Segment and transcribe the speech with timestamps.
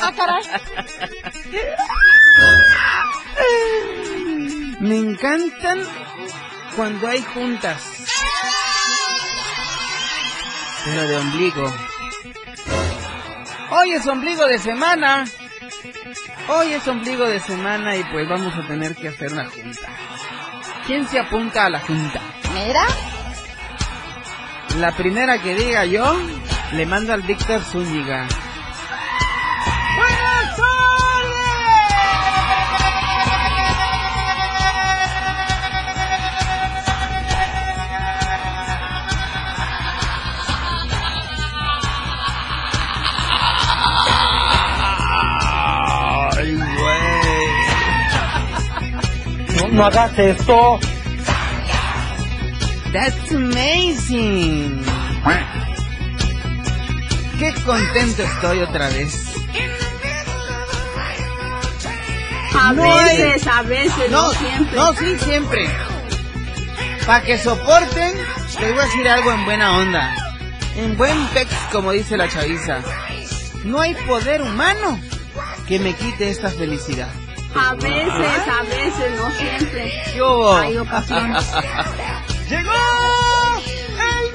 [0.00, 0.42] Ah, caray.
[4.80, 5.82] Me encantan
[6.74, 8.04] cuando hay juntas.
[10.84, 11.74] Pero de ombligo.
[13.70, 15.24] Hoy es ombligo de semana.
[16.48, 19.88] Hoy es ombligo de semana y pues vamos a tener que hacer una junta.
[20.86, 22.20] ¿Quién se apunta a la junta?
[22.54, 22.86] Mira,
[24.78, 26.16] La primera que diga yo,
[26.72, 28.28] le mando al Víctor Zúñiga.
[49.76, 50.80] No, hagas esto.
[52.92, 54.82] That's amazing.
[57.38, 59.32] Qué contento estoy otra vez.
[62.58, 64.76] a No hay- veces, a veces, no, No, siempre.
[64.76, 65.68] no, sí, siempre.
[67.04, 68.14] Para que soporten,
[68.60, 70.14] les voy a decir algo en buena onda.
[70.76, 72.80] En buen pex, como dice la chaviza.
[73.64, 74.98] No hay poder humano
[75.68, 77.10] que me quite esta felicidad.
[77.58, 80.02] A veces, a veces, no siempre.
[80.12, 80.56] ¿Qué hubo?
[80.56, 81.52] Hay ocasiones.
[82.50, 84.26] ¡Llegó el!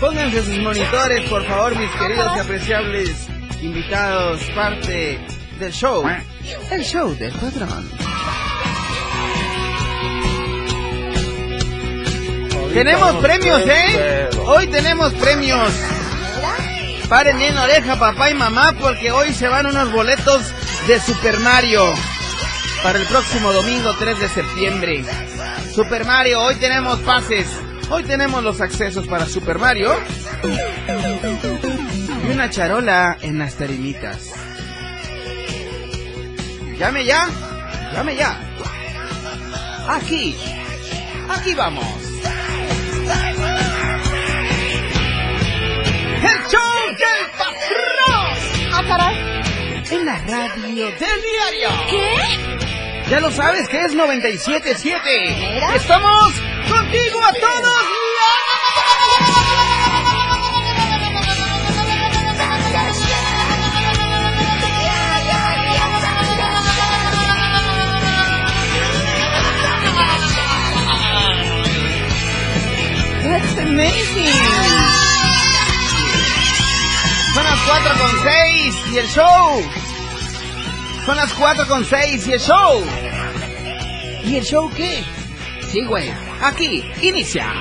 [0.00, 3.28] Pónganse sus monitores, por favor, mis queridos y apreciables
[3.62, 5.24] invitados, parte
[5.60, 6.04] del show.
[6.70, 8.01] El show del patrón.
[12.72, 14.30] Tenemos premios, ¿eh?
[14.46, 15.70] Hoy tenemos premios.
[17.08, 20.42] Paren bien oreja, papá y mamá, porque hoy se van unos boletos
[20.86, 21.84] de Super Mario
[22.82, 25.04] para el próximo domingo 3 de septiembre.
[25.74, 27.46] Super Mario, hoy tenemos pases.
[27.90, 29.92] Hoy tenemos los accesos para Super Mario.
[32.26, 34.32] Y una charola en las tarimitas.
[36.78, 37.28] Llame ya,
[37.92, 38.40] llame ya.
[39.88, 40.36] Aquí,
[41.28, 42.01] aquí vamos.
[49.92, 51.68] En la radio del diario.
[51.90, 53.10] ¿Qué?
[53.10, 55.52] Ya lo sabes que es 97.7.
[55.52, 55.76] Mira.
[55.76, 56.32] Estamos
[56.66, 57.82] contigo a todos.
[73.24, 74.32] That's amazing.
[77.34, 79.81] Son las 4 con 6 y el show.
[81.04, 82.84] Son las 4 con 6 y el show.
[84.24, 85.02] ¿Y el show qué?
[85.72, 86.08] Sí, güey.
[86.40, 87.52] Aquí, inicia.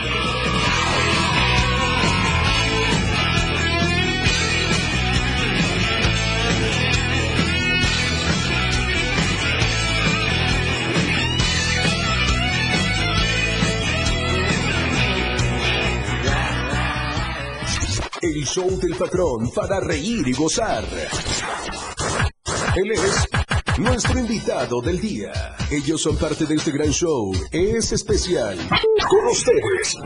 [18.22, 20.84] El show del patrón para reír y gozar.
[22.74, 23.28] Él es
[23.80, 25.34] nuestro invitado del día.
[25.70, 27.34] Ellos son parte de este gran show.
[27.52, 28.58] Es especial.
[29.10, 29.98] Con ustedes.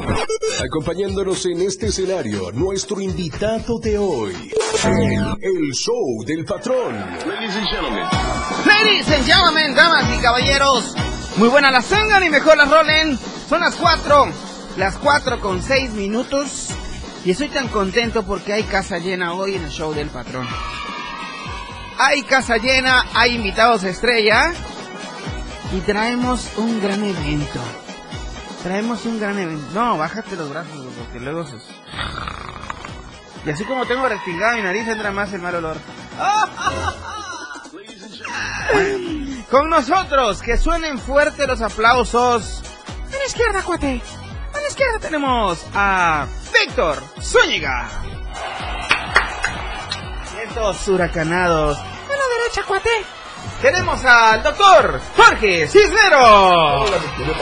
[0.66, 4.34] Acompañándonos en este escenario, nuestro invitado de hoy.
[4.84, 6.96] El show del patrón.
[8.66, 10.96] Ladies and gentlemen, damas y caballeros,
[11.38, 13.20] muy buenas las tengan y mejor las rolen.
[13.48, 14.26] Son las 4,
[14.78, 16.70] las 4 con 6 minutos.
[17.24, 20.48] Y estoy tan contento porque hay casa llena hoy en el show del patrón.
[21.98, 24.52] Hay casa llena, hay invitados estrella.
[25.72, 27.60] y traemos un gran evento.
[28.64, 29.66] Traemos un gran evento.
[29.74, 31.56] No, bájate los brazos, porque luego se...
[33.46, 35.78] Y así como tengo respingada mi nariz, entra más el mal olor.
[39.52, 42.62] Con nosotros, que suenen fuerte los aplausos.
[43.12, 44.02] En la izquierda, cuate.
[44.56, 47.88] En la izquierda tenemos a Víctor Zúñiga.
[50.56, 51.78] Estos huracanados.
[51.78, 52.90] La derecha, cuate.
[53.62, 56.90] Tenemos al doctor Jorge Cisneros.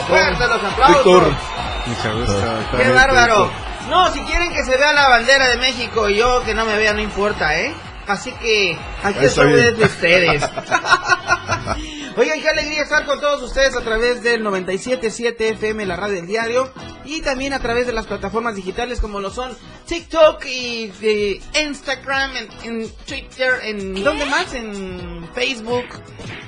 [0.07, 1.05] Fuerte los aplausos.
[1.05, 2.75] Gusto.
[2.75, 3.51] ¡Qué bárbaro!
[3.87, 6.75] No, si quieren que se vea la bandera de México y yo que no me
[6.75, 7.75] vea, no importa, ¿eh?
[8.07, 10.43] Así que aquí estoy de ustedes.
[12.15, 16.27] Oigan, qué alegría estar con todos ustedes a través del 97.7 FM, la radio del
[16.27, 16.71] diario,
[17.05, 19.57] y también a través de las plataformas digitales como lo son
[19.87, 24.53] TikTok y de Instagram, en, en Twitter, en ¿dónde más?
[24.53, 25.85] En Facebook.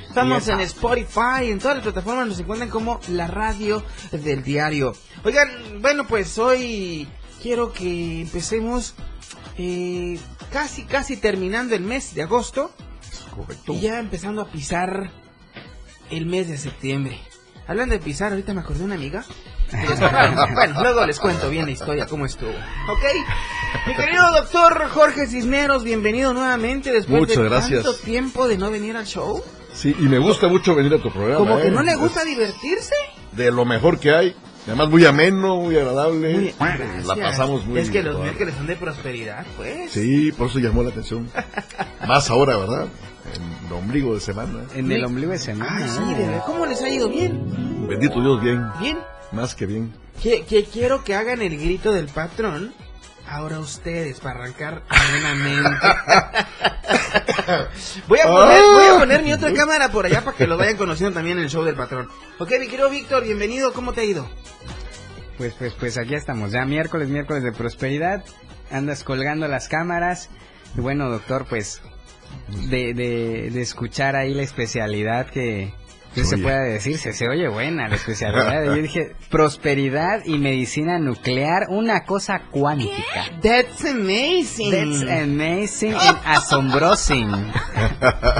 [0.07, 4.93] Estamos en Spotify, en todas las plataformas nos encuentran como la radio del diario.
[5.23, 7.07] Oigan, bueno, pues hoy
[7.41, 8.93] quiero que empecemos
[9.57, 10.19] eh,
[10.51, 12.71] casi, casi terminando el mes de agosto
[13.35, 13.73] Correcto.
[13.73, 15.24] y ya empezando a pisar
[16.11, 17.19] el mes de septiembre.
[17.67, 19.25] Hablando de pisar, ahorita me acordé de una amiga.
[20.53, 22.51] bueno, luego les cuento bien la historia, cómo estuvo.
[22.51, 23.03] ¿Ok?
[23.87, 27.83] Mi querido doctor Jorge Cisneros, bienvenido nuevamente después Muchas de gracias.
[27.83, 29.41] tanto tiempo de no venir al show.
[29.73, 31.39] Sí, y me gusta mucho venir a tu programa.
[31.39, 31.71] Como que ¿eh?
[31.71, 32.93] no le gusta divertirse.
[33.31, 34.35] De lo mejor que hay.
[34.67, 36.33] Además, muy ameno, muy agradable.
[36.33, 37.17] Muy- la gracias.
[37.19, 38.23] pasamos muy Es que los bien.
[38.23, 39.91] miércoles son de prosperidad, pues.
[39.91, 41.29] Sí, por eso llamó la atención.
[42.07, 42.87] Más ahora, ¿verdad?
[43.65, 44.63] En el ombligo de semana.
[44.75, 45.77] En el ombligo de semana.
[45.77, 46.43] Ay, sí, de verdad.
[46.45, 47.09] ¿Cómo les ha ido?
[47.09, 47.87] ¿Bien?
[47.87, 48.63] Bendito Dios, bien.
[48.79, 48.97] ¿Bien?
[49.31, 49.91] Más que bien.
[50.21, 52.73] Que, que quiero que hagan el grito del patrón.
[53.27, 55.69] Ahora ustedes, para arrancar amenamente.
[58.07, 60.77] voy, a poner, voy a poner mi otra cámara por allá para que lo vayan
[60.77, 62.07] conociendo también en el show del patrón.
[62.37, 63.73] Ok, mi querido Víctor, bienvenido.
[63.73, 64.29] ¿Cómo te ha ido?
[65.39, 66.51] Pues, pues, pues aquí estamos.
[66.51, 68.23] Ya miércoles, miércoles de prosperidad.
[68.69, 70.29] Andas colgando las cámaras.
[70.77, 71.81] Y bueno, doctor, pues
[72.47, 75.73] de, de, de escuchar ahí la especialidad que,
[76.15, 78.63] que se pueda decir, se, se oye buena la especialidad.
[78.63, 83.25] Yo dije, prosperidad y medicina nuclear, una cosa cuántica.
[83.41, 84.71] That's amazing.
[84.71, 87.31] That's amazing and asombrosing.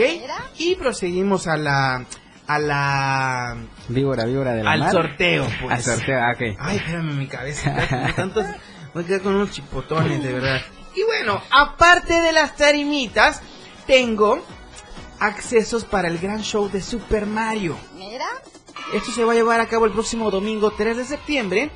[0.58, 2.06] Y proseguimos a la...
[2.46, 3.56] A la...
[3.88, 4.92] Víbora, víbora de la Al mar.
[4.92, 5.74] sorteo, pues.
[5.74, 6.42] Al sorteo, ah, ok.
[6.60, 7.74] Ay, espérame, mi cabeza.
[7.90, 8.46] ya, Tantos,
[8.94, 10.60] voy a quedar con unos chipotones, de verdad.
[10.94, 13.42] Y bueno, aparte de las tarimitas,
[13.88, 14.46] tengo
[15.26, 17.78] accesos para el gran show de Super Mario.
[17.96, 18.26] Mira.
[18.94, 21.72] Esto se va a llevar a cabo el próximo domingo 3 de septiembre,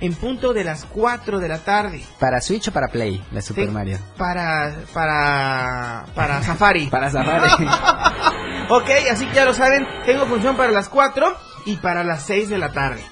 [0.00, 2.04] en punto de las 4 de la tarde.
[2.18, 3.22] ¿Para Switch o para Play?
[3.32, 3.98] La Super Sí, Mario.
[4.16, 6.86] Para, para, para Safari.
[6.90, 7.66] Para Safari.
[8.72, 12.48] Ok, así que ya lo saben, tengo función para las 4 y para las 6
[12.50, 13.02] de la tarde.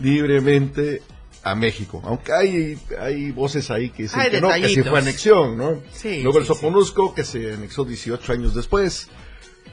[0.00, 1.02] libremente
[1.42, 2.00] a México.
[2.04, 5.80] Aunque hay, hay voces ahí que dicen Hay que no, que sí fue anexión, ¿no?
[5.92, 6.58] Sí, Luego el sí, sí.
[6.60, 9.08] Soconusco, que se anexó 18 años después,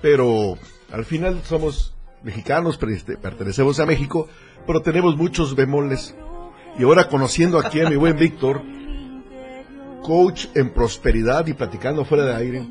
[0.02, 0.58] pero
[0.92, 4.28] al final somos mexicanos, pertenece- pertenecemos a México,
[4.68, 6.16] pero tenemos muchos bemoles.
[6.78, 8.62] Y ahora conociendo aquí a mi buen Víctor,
[10.05, 12.67] coach en prosperidad y platicando fuera de aire,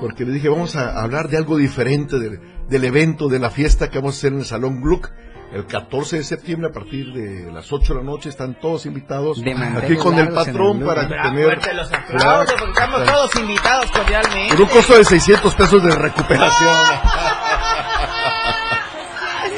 [0.00, 3.90] porque le dije, vamos a hablar de algo diferente del, del evento, de la fiesta
[3.90, 5.10] que vamos a hacer en el Salón Gluck,
[5.52, 8.28] el 14 de septiembre a partir de las 8 de la noche.
[8.28, 11.02] Están todos invitados De aquí con el patrón el para.
[11.02, 14.54] Ah, tener fuerte los aplausos, porque estamos todos invitados cordialmente.
[14.54, 16.76] con un costo de 600 pesos de recuperación.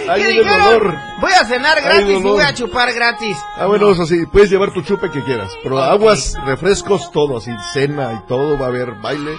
[0.06, 3.36] Voy a cenar gratis y voy a chupar gratis.
[3.56, 5.82] Ah, bueno, eso sí, puedes llevar tu chupe que quieras, pero Ok.
[5.82, 9.32] aguas, refrescos, todo, así, cena y todo, va a haber baile,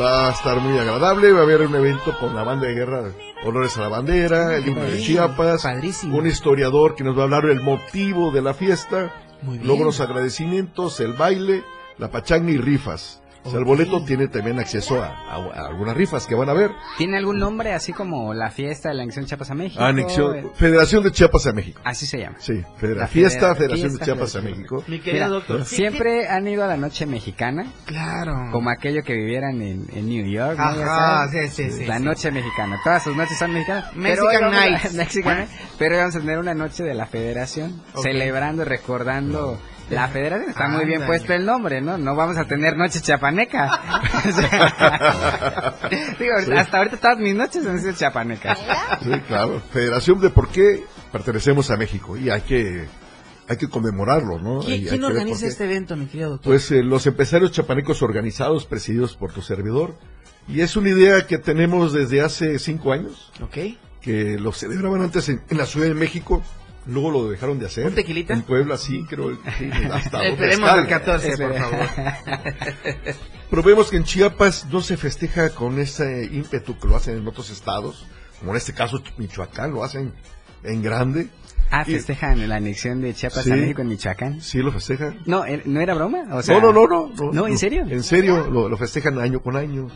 [0.00, 3.02] va a estar muy agradable, va a haber un evento con la banda de guerra,
[3.44, 6.16] honores a la bandera, el himno de Chiapas, padrísimo.
[6.18, 9.66] un historiador que nos va a hablar el motivo de la fiesta, Muy bien.
[9.68, 11.62] luego los agradecimientos, el baile,
[11.98, 13.19] la pachanga y rifas.
[13.42, 16.52] O sea, el boleto tiene también acceso a, a- a algunas rifas que van a
[16.52, 16.70] ver.
[16.98, 19.82] ¿Tiene algún nombre así como la fiesta de la anexión Chiapas a México?
[19.82, 21.80] Anexión, Eh, Federación de Chiapas a México.
[21.84, 22.36] Así se llama.
[22.38, 24.40] Sí, Federa- La Fiesta, Federa- Federación de Fiesta, Chiapas a.
[24.42, 24.84] México.
[24.86, 25.64] Mi querido Mira, doctor.
[25.64, 28.50] Siempre han ido a la noche mexicana, Claro.
[28.52, 30.58] como aquello que vivieran en, en New York.
[30.58, 30.64] ¿no?
[30.64, 32.04] Ajá, sí, sí, sí, La sí.
[32.04, 32.76] noche mexicana.
[32.84, 33.90] Todas sus noches son mexicanas.
[33.96, 34.94] Mexican Nights.
[34.94, 35.46] Mexican.
[35.78, 38.02] Pero vamos a tener una noche de la federación, Ok.
[38.02, 39.58] celebrando y recordando
[39.90, 40.50] la federación.
[40.50, 41.98] Está muy bien puesto el nombre, ¿no?
[41.98, 43.70] No vamos a tener noche chapaneca.
[46.18, 46.52] Digo, Sí.
[46.52, 48.58] hasta ahorita todas mis noches han sido chapanecas.
[49.02, 49.60] Sí, claro.
[49.72, 52.86] Federación de por qué pertenecemos a México y hay que
[53.48, 54.60] hay que conmemorarlo, ¿no?
[54.60, 56.52] ¿Quién, hay quién organiza este evento, mi querido doctor?
[56.52, 59.96] Pues eh, los empresarios chapanecos organizados, presididos por tu servidor.
[60.46, 63.76] Y es una idea que tenemos desde hace cinco años, ok.
[64.00, 66.42] que lo celebraban antes en, en la Ciudad de México,
[66.86, 67.86] luego lo dejaron de hacer.
[67.86, 68.34] ¿Un tequilita?
[68.34, 69.34] En Puebla, sí, creo.
[69.58, 71.86] sí, hasta Esperemos el 14, por favor.
[73.50, 77.26] Pero vemos que en Chiapas no se festeja con ese ímpetu que lo hacen en
[77.26, 78.06] otros estados,
[78.38, 80.12] como en este caso Michoacán, lo hacen
[80.62, 81.28] en grande.
[81.72, 83.52] Ah, festejan la anexión de Chiapas Sí.
[83.52, 84.40] a México en Michoacán.
[84.40, 85.20] Sí, lo festejan.
[85.26, 86.24] No, eh, ¿no era broma?
[86.32, 87.84] O sea, no, no, no, no, No, ¿en serio?
[87.88, 89.88] En serio, lo, lo festejan año con año.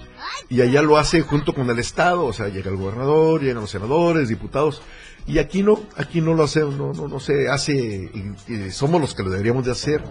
[0.49, 3.71] Y allá lo hace junto con el Estado, o sea, llega el gobernador, llegan los
[3.71, 4.83] senadores, diputados.
[5.27, 9.01] Y aquí no, aquí no lo hacemos, no, no, no se hace, y, y somos
[9.01, 10.03] los que lo deberíamos de hacer.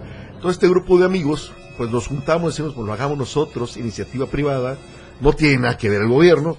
[0.41, 4.77] Todo este grupo de amigos, pues nos juntamos, decimos, pues lo hagamos nosotros, iniciativa privada,
[5.21, 6.57] no tiene nada que ver el gobierno,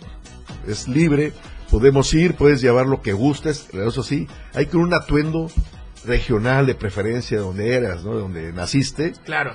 [0.68, 1.32] es libre,
[1.68, 5.50] podemos ir, puedes llevar lo que gustes, eso sí, hay que un atuendo
[6.04, 8.14] regional de preferencia de donde eras, ¿no?
[8.14, 9.52] De donde naciste, Claro.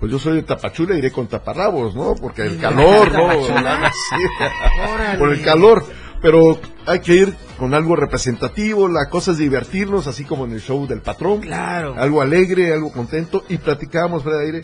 [0.00, 2.14] pues yo soy de Tapachula, iré con taparrabos, ¿no?
[2.16, 3.28] Porque el calor, ¿no?
[5.18, 5.84] Por el calor.
[6.22, 10.60] Pero hay que ir con algo representativo, la cosa es divertirnos, así como en el
[10.60, 11.40] show del patrón.
[11.40, 11.94] Claro.
[11.98, 13.44] Algo alegre, algo contento.
[13.48, 14.62] Y platicábamos fuera de aire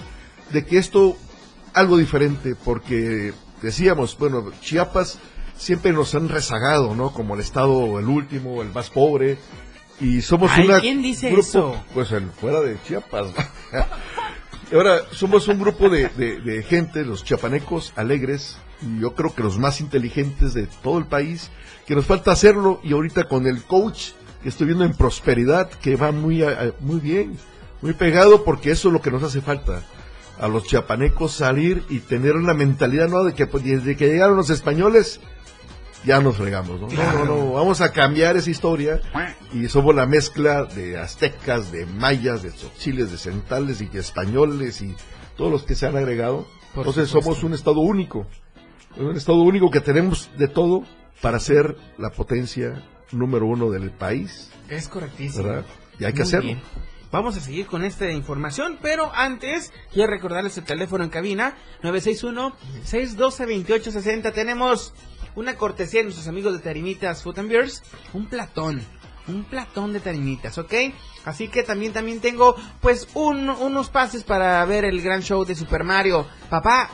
[0.53, 1.17] de que esto,
[1.75, 5.19] algo diferente, porque decíamos, bueno, Chiapas
[5.57, 7.13] siempre nos han rezagado, ¿no?
[7.13, 9.37] Como el estado, el último, el más pobre.
[10.01, 11.85] Y somos Ay, una ¿quién dice grupo, eso?
[11.93, 13.27] pues el fuera de Chiapas.
[14.73, 19.43] Ahora, somos un grupo de, de- de gente, los chiapanecos, alegres, y yo creo que
[19.43, 21.51] los más inteligentes de todo el país,
[21.87, 24.11] que nos falta hacerlo, y ahorita con el coach
[24.43, 26.45] que estoy viendo en prosperidad, que va muy,
[26.81, 27.37] muy bien,
[27.83, 29.83] muy pegado, porque eso es lo que nos hace falta.
[30.39, 33.25] A los chiapanecos salir y tener una mentalidad, ¿no?
[33.25, 35.21] De que pues, desde que llegaron los españoles,
[36.05, 36.87] ya nos fregamos, ¿no?
[36.89, 39.01] No, no, no, vamos a cambiar esa historia
[39.53, 44.81] y somos la mezcla de aztecas, de mayas, de chiles, de centales y de españoles
[44.81, 44.95] y
[45.37, 46.47] todos los que se han agregado.
[46.77, 48.27] Entonces somos un estado único,
[48.97, 50.83] un estado único que tenemos de todo
[51.23, 55.45] para ser la potencia número uno del país, Es correctísimo.
[55.45, 55.65] ¿verdad?
[55.99, 56.47] Y hay que Muy hacerlo.
[56.47, 56.61] bien.
[57.11, 64.33] Vamos a seguir con esta información, pero antes quiero recordarles el teléfono en cabina 961-612-2860.
[64.33, 64.93] Tenemos
[65.35, 68.83] una cortesía de nuestros amigos de Tarimitas Food and Beers, un platón,
[69.27, 70.75] un platón de tarimitas, ¿ok?
[71.25, 75.55] Así que también también tengo pues un- unos pases para ver el gran show de
[75.55, 76.27] Super Mario.
[76.51, 76.91] Papá,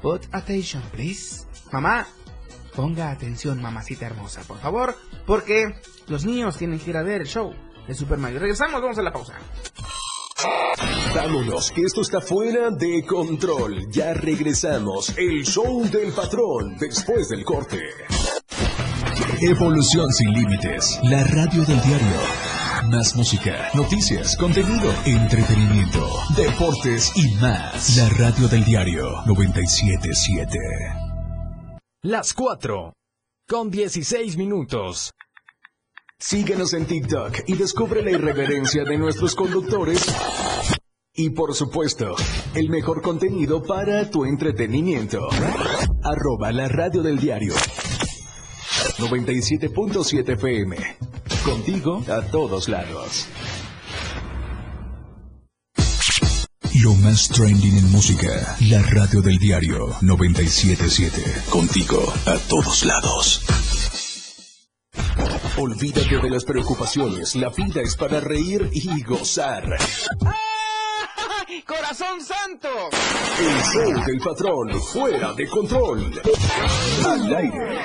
[0.00, 1.46] put attention, please.
[1.72, 2.06] Mamá,
[2.76, 4.94] Ponga atención, mamacita hermosa, por favor,
[5.26, 5.64] porque
[6.08, 7.54] los niños tienen que ir a ver el show
[7.88, 8.38] de Super Mario.
[8.38, 9.32] Regresamos, vamos a la pausa.
[11.14, 13.90] Vámonos, que esto está fuera de control.
[13.90, 15.16] Ya regresamos.
[15.16, 17.80] El show del patrón después del corte.
[19.40, 21.00] Evolución sin límites.
[21.04, 22.55] La radio del diario.
[22.90, 27.96] Más música, noticias, contenido, entretenimiento, deportes y más.
[27.96, 30.58] La radio del diario 977.
[32.02, 32.92] Las 4.
[33.48, 35.10] Con 16 minutos.
[36.18, 40.06] Síguenos en TikTok y descubre la irreverencia de nuestros conductores.
[41.12, 42.14] Y por supuesto,
[42.54, 45.28] el mejor contenido para tu entretenimiento.
[46.04, 47.54] Arroba la radio del diario.
[48.98, 50.76] 97.7 FM.
[51.46, 53.28] Contigo a todos lados.
[56.82, 58.56] Lo más trending en música.
[58.68, 61.22] La radio del diario 977.
[61.48, 63.42] Contigo a todos lados.
[65.56, 69.78] Olvídate de las preocupaciones, la vida es para reír y gozar.
[71.64, 72.68] ¡Corazón santo!
[73.38, 76.20] El show del patrón, fuera de control.
[77.04, 77.78] Al aire.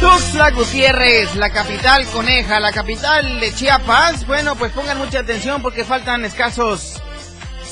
[0.00, 4.26] Tuxtla Gutiérrez, la capital coneja, la capital de Chiapas.
[4.26, 7.00] Bueno, pues pongan mucha atención porque faltan escasos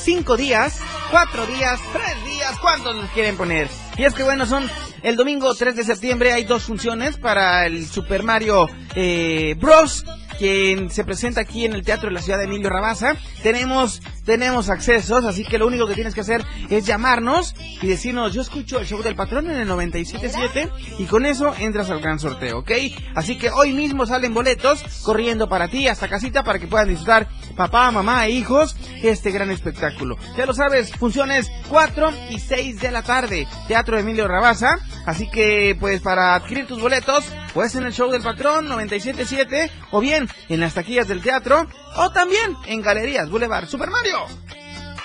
[0.05, 3.67] cinco días, cuatro días, tres días, ¿cuántos les quieren poner?
[3.97, 4.69] Y es que bueno, son
[5.01, 10.05] el domingo 3 de septiembre hay dos funciones para el Super Mario eh, Bros.
[10.37, 13.15] Quien se presenta aquí en el Teatro de la Ciudad de Emilio Rabaza.
[13.41, 18.33] Tenemos, tenemos accesos, así que lo único que tienes que hacer es llamarnos y decirnos,
[18.33, 22.19] yo escucho el show del patrón en el 97.7 y con eso entras al gran
[22.19, 22.71] sorteo, ¿ok?
[23.13, 27.27] Así que hoy mismo salen boletos corriendo para ti hasta casita para que puedan disfrutar
[27.55, 30.17] papá, mamá e hijos este gran espectáculo.
[30.37, 34.77] Ya lo sabes, funciones 4 y 6 de la tarde, Teatro Emilio Rabaza.
[35.05, 39.99] Así que, pues, para adquirir tus boletos, puedes en el show del patrón 97.7 o
[39.99, 44.25] bien en las taquillas del teatro o también en Galerías Boulevard Super Mario.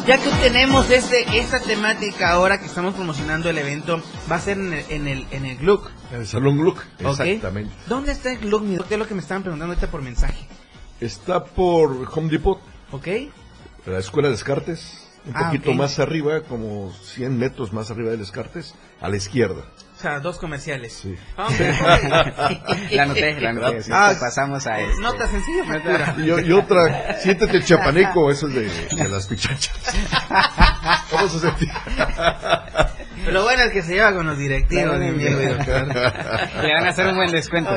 [0.09, 4.59] Ya que tenemos este, esta temática ahora que estamos promocionando el evento, va a ser
[4.59, 5.89] en el, en el, en el Gluck.
[6.11, 7.73] En el Salón Gluck, exactamente.
[7.87, 8.63] ¿Dónde está el Gluck?
[8.65, 8.89] mi doctor?
[8.89, 10.45] ¿Qué es lo que me estaban preguntando ahorita por mensaje?
[11.01, 12.59] Está por Home Depot,
[12.91, 13.07] ¿Ok?
[13.87, 18.17] la Escuela de Descartes, un Ah, poquito más arriba, como 100 metros más arriba de
[18.17, 19.63] Descartes, a la izquierda.
[19.99, 20.93] O sea, dos comerciales.
[20.93, 21.17] Sí.
[21.37, 21.49] Ah.
[22.93, 23.83] La noté, la noté.
[23.83, 25.03] sí, Ah, pasamos a este.
[25.03, 26.15] Nota sencilla, factura.
[26.19, 29.77] Y, y otra, siéntete chapaneco, eso es de, de las pichachas.
[31.13, 31.69] Vamos a sentir.
[33.25, 35.89] Pero bueno, el que se lleva con los directivos, mi doctor.
[35.89, 37.71] Le van a hacer un buen descuento.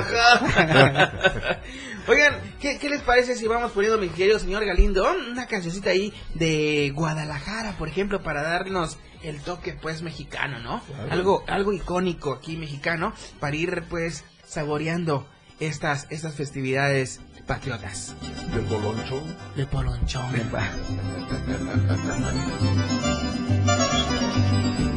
[2.08, 6.14] Oigan, ¿qué, qué les parece si vamos poniendo, mi querido señor Galindo, una cancioncita ahí
[6.36, 10.82] de Guadalajara, por ejemplo, para darnos el toque, pues, mexicano, ¿no?
[11.10, 15.28] Algo, algo icónico aquí mexicano, para ir, pues, saboreando
[15.60, 18.16] estas, estas festividades patriotas.
[18.54, 19.22] Del boloncho.
[19.56, 20.32] De Polonchón.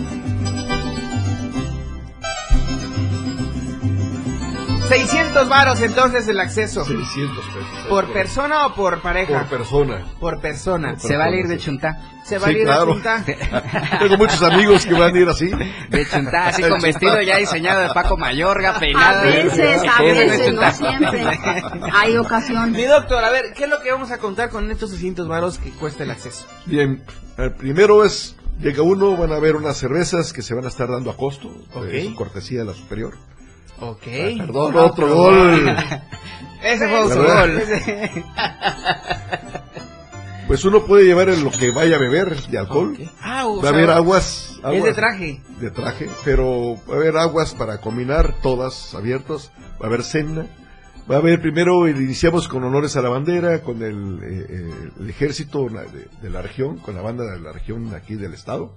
[4.88, 6.84] 600 varos entonces el acceso.
[6.84, 7.86] 600 pesos.
[7.88, 9.40] ¿Por persona o por pareja?
[9.40, 10.04] Por persona.
[10.20, 10.98] Por persona.
[10.98, 12.00] Se va a ir de chunta.
[12.24, 12.92] Se va a Sí, ir a claro.
[12.92, 13.24] Punta.
[13.98, 15.50] Tengo muchos amigos que van a ir así.
[15.88, 19.20] De chunta, así con vestido ya diseñado de Paco Mayorga, peinado.
[19.20, 21.26] A veces, a de veces, no siempre.
[21.92, 22.72] Hay ocasión.
[22.72, 25.58] Mi doctor, a ver, ¿qué es lo que vamos a contar con estos 600 varos
[25.58, 26.46] que cuesta el acceso?
[26.66, 27.02] Bien,
[27.38, 30.88] el primero es, llega uno, van a ver unas cervezas que se van a estar
[30.88, 31.84] dando a costo, Ok.
[31.84, 33.14] de su cortesía de la superior.
[33.80, 34.04] Ok.
[34.38, 35.76] Perdón, otro gol.
[36.62, 37.62] Ese fue otro gol.
[40.46, 42.98] Pues uno puede llevar lo que vaya a beber de alcohol.
[43.22, 45.40] Ah, o Va a haber aguas, Es aguas de traje.
[45.58, 49.52] de traje, pero va a haber aguas para combinar, todas abiertas.
[49.80, 50.46] Va a haber cena.
[51.10, 55.10] Va a haber primero, iniciamos con honores a la bandera, con el, eh, eh, el
[55.10, 55.66] ejército
[56.20, 58.74] de la región, con la banda de la región aquí del estado.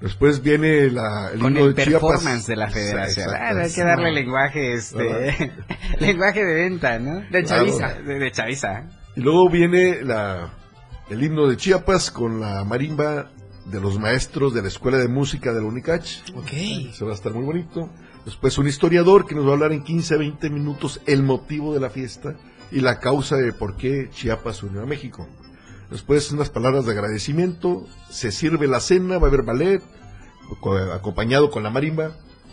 [0.00, 2.10] Después viene la, el Con himno el de Chiapas.
[2.10, 3.26] performance de la federación.
[3.26, 3.58] Exacto.
[3.58, 5.52] Ah, hay que darle lenguaje, este,
[6.00, 7.20] lenguaje de venta, ¿no?
[7.30, 7.94] De chaviza.
[7.94, 8.84] De, de chaviza.
[9.14, 10.54] Y luego viene la,
[11.10, 13.30] el himno de Chiapas con la marimba
[13.66, 16.06] de los maestros de la Escuela de Música de la Unicach.
[16.34, 16.48] Ok.
[16.94, 17.90] Se va a estar muy bonito.
[18.24, 21.74] Después un historiador que nos va a hablar en 15 a 20 minutos el motivo
[21.74, 22.34] de la fiesta
[22.72, 25.28] y la causa de por qué Chiapas unió a México.
[25.90, 29.82] Después unas palabras de agradecimiento, se sirve la cena, va a haber ballet,
[30.60, 32.12] co- acompañado con la marimba,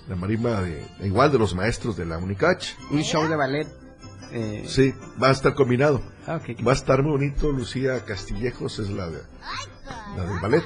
[0.10, 2.66] la marimba de, igual de los maestros de la Unicach.
[2.92, 3.68] Un show de ballet.
[4.32, 6.02] eh, Sí, va a estar combinado.
[6.26, 6.40] ah.
[6.66, 9.20] Va a estar muy bonito, Lucía Castillejos es la, de,
[10.18, 10.64] la del ballet.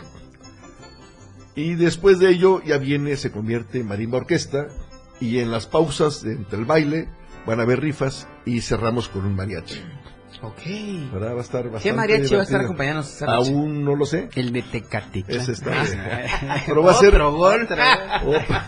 [1.55, 4.67] Y después de ello ya viene, se convierte en marimba orquesta
[5.19, 7.09] y en las pausas de entre el baile
[7.45, 9.81] van a haber rifas y cerramos con un mariachi.
[10.43, 10.61] Ok.
[11.13, 11.35] ¿Verdad?
[11.35, 13.51] Va a estar bastante ¿Qué mariachi va a estar acompañándonos esta noche?
[13.51, 14.29] Aún no lo sé.
[14.35, 15.41] El de Tecatitla.
[15.41, 15.71] Ese está.
[16.65, 17.13] Pero va a ser.
[17.15, 17.67] Otro gol.
[18.25, 18.65] Opa.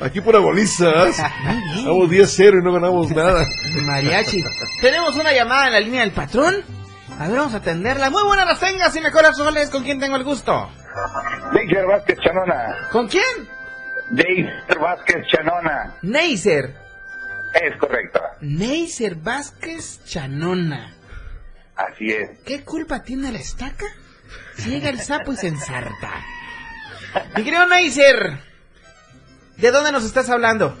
[0.00, 1.16] Aquí pura golizas.
[1.84, 3.46] Vamos 10-0 y no ganamos nada.
[3.82, 4.44] Mariachi.
[4.80, 6.56] Tenemos una llamada en la línea del patrón.
[7.18, 8.10] A ver, vamos a atenderla.
[8.10, 9.70] Muy buenas las tengas y mejores soles.
[9.70, 10.68] ¿Con quién tengo el gusto?
[11.54, 12.88] Deiser Vázquez Chanona.
[12.90, 13.22] ¿Con quién?
[14.10, 15.94] Deiser Vázquez Chanona.
[16.02, 16.81] Neiser.
[17.54, 18.20] Es correcto.
[18.40, 20.94] Neiser Vázquez Chanona.
[21.76, 22.38] Así es.
[22.44, 23.86] ¿Qué culpa tiene la estaca?
[24.56, 26.10] Si llega el sapo y se ensarta.
[27.36, 28.38] Mi querido Neiser,
[29.56, 30.76] ¿de dónde nos estás hablando?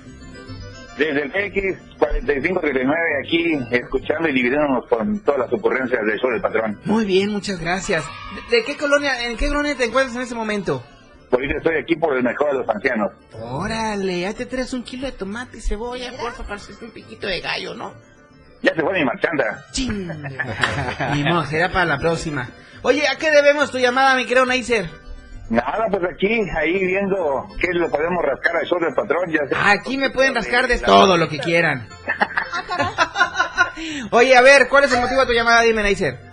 [0.96, 6.78] Desde el X4539 aquí, escuchando y dividiéndonos con todas las ocurrencias del show del patrón.
[6.84, 8.04] Muy bien, muchas gracias.
[8.50, 10.84] ¿De, de qué colonia, en qué colonia te encuentras en este momento?
[11.32, 13.10] Ahorita estoy aquí por el mejor de los ancianos.
[13.40, 17.26] Órale, ya te traes un kilo de tomate y cebolla, porfa, para hacer un piquito
[17.26, 17.94] de gallo, ¿no?
[18.62, 19.64] Ya se fue mi marchanda.
[19.72, 20.08] Ching.
[21.14, 22.48] Ni modo, será para la próxima.
[22.82, 24.88] Oye, ¿a qué debemos tu llamada, mi querido Neiser?
[25.48, 29.30] Nada, pues aquí, ahí viendo qué lo podemos rascar al show del patrón.
[29.30, 29.54] Ya sé.
[29.56, 31.88] Aquí me pueden rascar de todo lo que quieran.
[34.10, 35.62] Oye, a ver, ¿cuál es el motivo de tu llamada?
[35.62, 36.31] Dime, Neiser.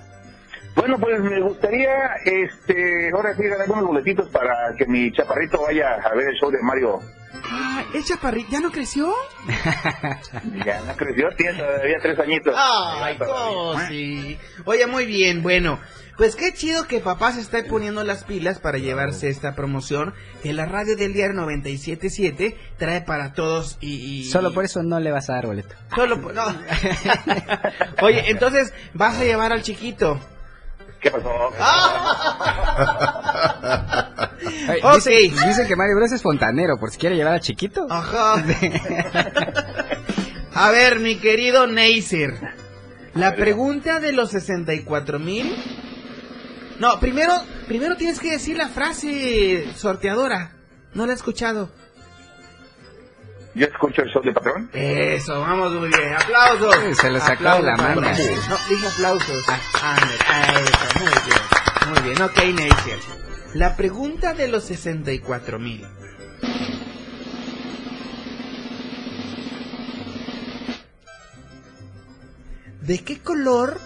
[0.75, 1.91] Bueno, pues me gustaría,
[2.25, 6.49] este, ahora sí, ganar unos boletitos para que mi chaparrito vaya a ver el show
[6.51, 6.99] de Mario.
[7.51, 9.13] Ah, ¿el chaparrito ya no creció?
[10.65, 12.53] Ya no creció, tiene todavía tres añitos.
[12.57, 14.37] Ay, cosi.
[14.65, 15.79] Oye, muy bien, bueno.
[16.17, 20.51] Pues qué chido que papá se está poniendo las pilas para llevarse esta promoción que
[20.51, 23.95] la radio del diario 977 trae para todos y...
[23.95, 25.75] y- Solo por eso no le vas a dar boleto.
[25.95, 26.33] Solo por...
[26.33, 26.43] No.
[28.01, 30.19] Oye, entonces vas a llevar al chiquito.
[30.99, 31.29] ¿Qué pasó?
[34.67, 34.95] Ay, Ok.
[34.95, 37.87] Dicen, dicen que Mario Bros es fontanero, por si quiere llevar al chiquito.
[37.89, 38.35] Ajá.
[40.53, 42.33] A ver, mi querido Neiser.
[43.13, 45.55] La pregunta de los 64 mil.
[46.79, 47.33] No, primero,
[47.67, 50.51] primero tienes que decir la frase sorteadora.
[50.93, 51.69] No la he escuchado.
[53.55, 54.69] Yo escucho el show del patrón.
[54.73, 56.13] Eso, vamos muy bien.
[56.13, 56.75] Aplausos.
[56.75, 58.47] Sí, se lo sacó de la aplausos.
[58.47, 59.43] No, dije aplausos.
[59.49, 61.39] Ah, ándale, eso, muy bien.
[61.89, 62.99] Muy bien, ok, Neiser.
[63.55, 65.85] La pregunta de los 64 mil.
[72.81, 73.79] ¿De qué color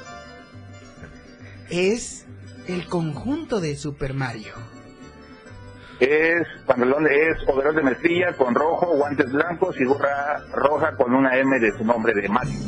[1.70, 2.26] es
[2.68, 4.54] el conjunto de Super Mario?
[6.00, 11.38] Es pantalón, es overol de mezclilla con rojo, guantes blancos y gorra roja con una
[11.38, 12.60] M de su nombre de Mario.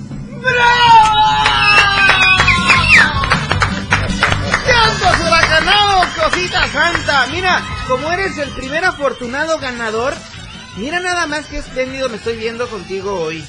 [4.67, 7.27] ¡Cantos huracanados, cosita santa!
[7.31, 10.13] Mira, como eres el primer afortunado ganador,
[10.77, 13.43] mira nada más que espléndido me estoy viendo contigo hoy.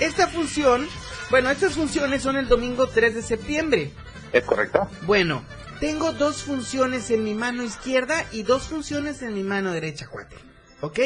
[0.00, 0.88] Esta función,
[1.30, 3.92] bueno, estas funciones son el domingo 3 de septiembre.
[4.32, 4.88] ¿Es correcto?
[5.02, 5.42] Bueno,
[5.80, 10.36] tengo dos funciones en mi mano izquierda y dos funciones en mi mano derecha, cuate.
[10.80, 10.98] ¿Ok?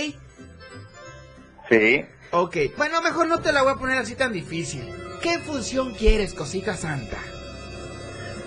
[1.69, 2.05] Sí.
[2.33, 2.57] Ok.
[2.77, 4.85] Bueno, mejor no te la voy a poner así tan difícil.
[5.23, 7.19] ¿Qué función quieres, cosita santa?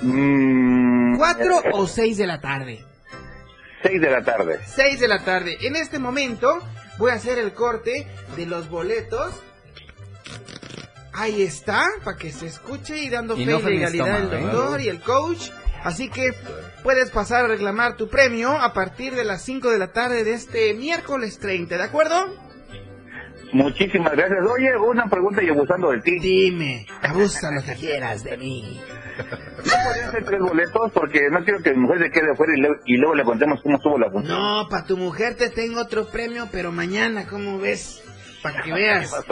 [0.01, 2.85] Mm, ¿Cuatro o seis de la tarde?
[3.81, 4.59] Seis de la tarde.
[4.75, 5.57] 6 de la tarde.
[5.61, 6.59] En este momento
[6.97, 9.33] voy a hacer el corte de los boletos.
[11.13, 14.51] Ahí está, para que se escuche y dando Y fe no y legalidad estómago, ¿eh?
[14.51, 15.49] doctor y el coach.
[15.87, 16.31] Así que
[16.83, 20.33] puedes pasar a reclamar tu premio a partir de las 5 de la tarde de
[20.33, 22.15] este miércoles 30, ¿de acuerdo?
[23.53, 24.39] Muchísimas gracias.
[24.45, 26.19] Oye, una pregunta y abusando de ti.
[26.19, 28.81] Dime, abusa lo que quieras de mí.
[29.17, 30.91] ¿No podrían ser tres boletos?
[30.93, 33.61] Porque no quiero que mi mujer se quede afuera y, le- y luego le contemos
[33.63, 34.37] cómo estuvo la función.
[34.37, 38.03] No, para tu mujer te tengo otro premio, pero mañana, ¿cómo ves?
[38.47, 39.11] Para que veas.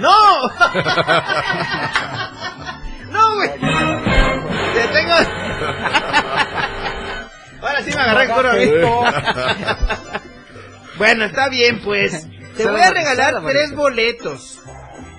[0.00, 0.48] ¡No!
[3.10, 3.50] ¡No, güey!
[3.50, 5.14] Te tengo...
[7.62, 8.54] Ahora sí me agarré el coro a.
[10.96, 12.26] Bueno, está bien, pues.
[12.56, 14.62] Te voy a regalar tres boletos,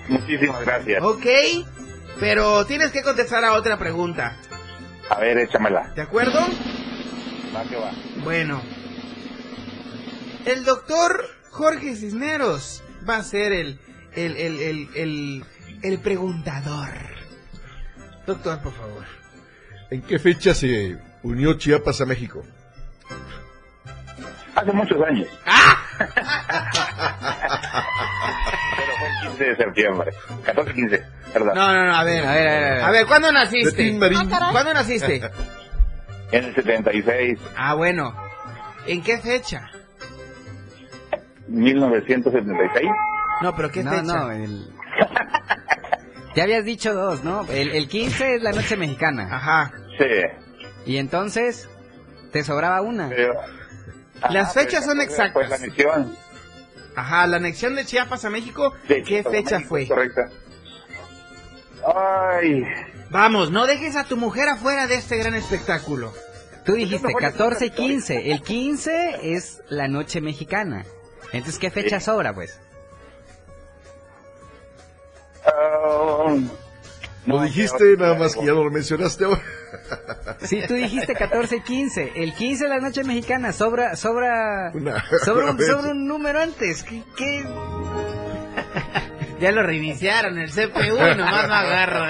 [0.08, 1.00] Muchísimas gracias.
[1.02, 1.26] ¿ok?
[2.18, 4.36] Pero tienes que contestar a otra pregunta,
[5.08, 5.92] A ver, échamela.
[5.94, 6.40] ¿de acuerdo?
[7.54, 7.92] Va que va.
[8.24, 8.60] Bueno,
[10.44, 13.78] el doctor Jorge Cisneros va a ser el,
[14.16, 15.44] el, el, el, el,
[15.82, 16.88] el preguntador.
[18.26, 19.04] Doctor, por favor.
[19.90, 22.42] ¿En qué fecha se unió Chiapas a México?
[24.54, 25.28] Hace muchos años.
[28.76, 30.10] Pero fue el 15 de septiembre.
[30.44, 30.90] 14-15,
[31.34, 31.54] ¿verdad?
[31.54, 32.80] No, no, no, a ver, a ver, a ver.
[32.82, 33.92] A ver, ¿cuándo naciste?
[33.92, 34.28] Marín.
[34.28, 35.22] ¿Cuándo naciste?
[36.32, 38.14] En el 76, Ah, bueno.
[38.86, 39.70] ¿En qué fecha?
[41.48, 42.90] 1976.
[43.42, 44.02] No, pero ¿qué no, fecha?
[44.02, 44.72] no, el...
[46.34, 47.44] Ya habías dicho dos, ¿no?
[47.50, 49.28] El, el 15 es la noche mexicana.
[49.30, 49.72] Ajá.
[49.98, 50.06] Sí.
[50.86, 51.68] Y entonces,
[52.32, 53.08] te sobraba una.
[53.10, 53.34] Pero,
[54.30, 55.32] Las fechas son exactas.
[55.32, 56.16] Fue la misión.
[56.96, 59.88] Ajá, la anexión de Chiapas a México, de ¿qué Chiapas fecha México, fue?
[59.88, 60.30] Correcta.
[61.84, 62.64] Ay,
[63.12, 66.14] Vamos, no dejes a tu mujer afuera de este gran espectáculo.
[66.64, 68.30] Tú dijiste mejor 14 y es 15.
[68.32, 70.86] El 15 es la noche mexicana.
[71.32, 72.06] Entonces, ¿qué fecha Sí.
[72.06, 72.58] sobra, pues?
[77.24, 79.40] Lo no, dijiste, pero- nada más que ya no lo mencionaste ahora.
[80.42, 82.12] Sí, tú dijiste 14 y 15.
[82.16, 83.52] El 15 es la noche mexicana.
[83.52, 85.68] Sobra, sobra, Una- sobra, un, una vez.
[85.68, 86.82] sobra un número antes.
[86.82, 87.02] ¿Qué?
[87.16, 87.44] qué?
[89.40, 90.68] Ya lo reiniciaron el CPU
[91.04, 92.04] y nomás no agarro.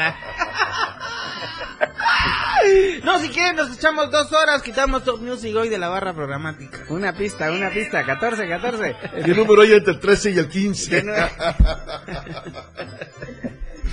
[3.05, 6.79] No, si quieren nos echamos dos horas, quitamos Top Music hoy de la barra programática.
[6.89, 8.05] Una pista, una pista.
[8.05, 8.97] 14, 14.
[9.25, 10.91] ¿Qué número hay entre el 13 y el 15?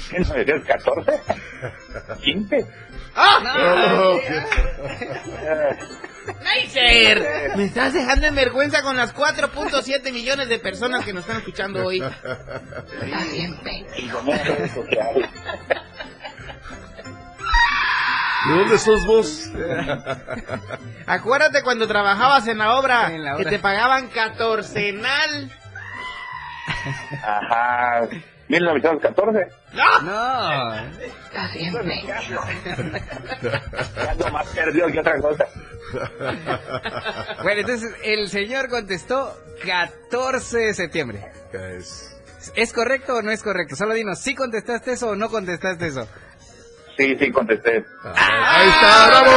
[0.09, 0.61] ¿Qué no decías?
[0.63, 1.19] ¿14?
[2.21, 2.67] ¿15?
[3.15, 4.19] Oh,
[6.55, 7.55] ¡Nicer!
[7.55, 11.85] Me estás dejando en vergüenza con las 4.7 millones de personas que nos están escuchando
[11.85, 11.99] hoy.
[14.43, 15.29] Redes sociales.
[18.47, 19.49] ¿De dónde sos vos?
[21.07, 23.49] Acuérdate cuando trabajabas en la obra, En la que obra.
[23.49, 25.51] te pagaban catorcenal.
[27.23, 28.07] Ajá.
[28.47, 29.39] 1914.
[29.73, 30.71] No.
[34.09, 35.45] Algo más perdido que otra cosa.
[37.43, 41.31] Bueno, entonces el señor contestó 14 de septiembre.
[41.53, 42.15] Es-
[42.55, 43.75] ¿Es correcto o no es correcto?
[43.75, 46.07] Solo dinos, ¿sí contestaste eso o no contestaste eso?
[46.99, 47.85] Sí, sí, contesté.
[48.13, 49.31] Ahí está, bravo.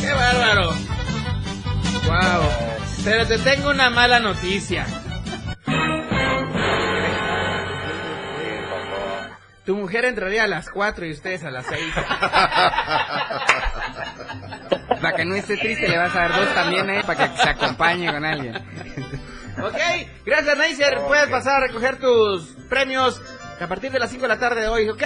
[0.00, 0.70] ¡Qué bárbaro!
[2.04, 2.50] ¡Wow!
[3.04, 4.86] Pero te tengo una mala noticia.
[9.64, 11.80] Tu mujer entraría a las 4 y ustedes a las 6.
[15.00, 17.04] Para que no esté triste le vas a dar dos también, ¿eh?
[17.06, 19.29] Para que se acompañe con alguien.
[19.62, 19.78] Ok,
[20.24, 20.98] gracias Neisser.
[21.06, 23.20] Puedes pasar a recoger tus premios
[23.60, 25.02] a partir de las 5 de la tarde de hoy, ¿ok?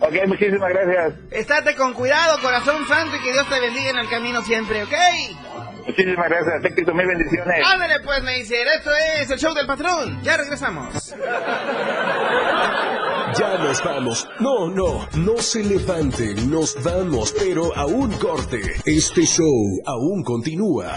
[0.00, 1.14] Ok, muchísimas gracias.
[1.30, 4.92] Estate con cuidado, corazón santo, y que Dios te bendiga en el camino siempre, ¿ok?
[5.86, 6.64] Muchísimas gracias.
[6.64, 7.66] Éxito, mil bendiciones.
[7.66, 8.66] Ándale pues, Neisser.
[8.76, 10.22] Esto es el show del patrón.
[10.22, 11.14] Ya regresamos.
[13.38, 14.28] Ya nos vamos.
[14.40, 18.60] No, no, no se levanten, nos vamos, pero a un corte.
[18.86, 20.96] Este show aún continúa.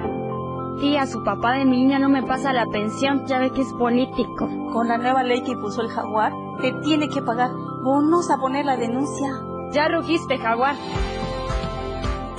[0.81, 3.71] Tía, su papá de mi niña no me pasa la pensión, ya ve que es
[3.73, 4.49] político.
[4.73, 7.51] Con la nueva ley que puso el jaguar, te tiene que pagar.
[7.83, 9.29] Bonos a poner la denuncia.
[9.71, 10.75] Ya rugiste, jaguar.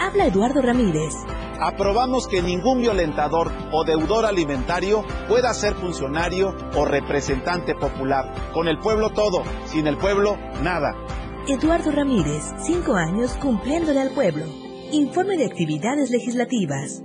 [0.00, 1.14] Habla Eduardo Ramírez.
[1.61, 8.35] Aprobamos que ningún violentador o deudor alimentario pueda ser funcionario o representante popular.
[8.52, 10.96] Con el pueblo todo, sin el pueblo nada.
[11.46, 14.46] Eduardo Ramírez, cinco años cumpliéndole al pueblo.
[14.90, 17.05] Informe de actividades legislativas.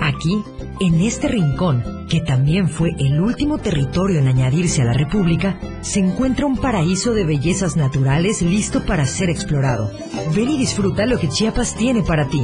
[0.00, 0.42] Aquí,
[0.80, 6.00] en este rincón, que también fue el último territorio en añadirse a la República, se
[6.00, 9.92] encuentra un paraíso de bellezas naturales listo para ser explorado.
[10.34, 12.40] Ven y disfruta lo que Chiapas tiene para ti.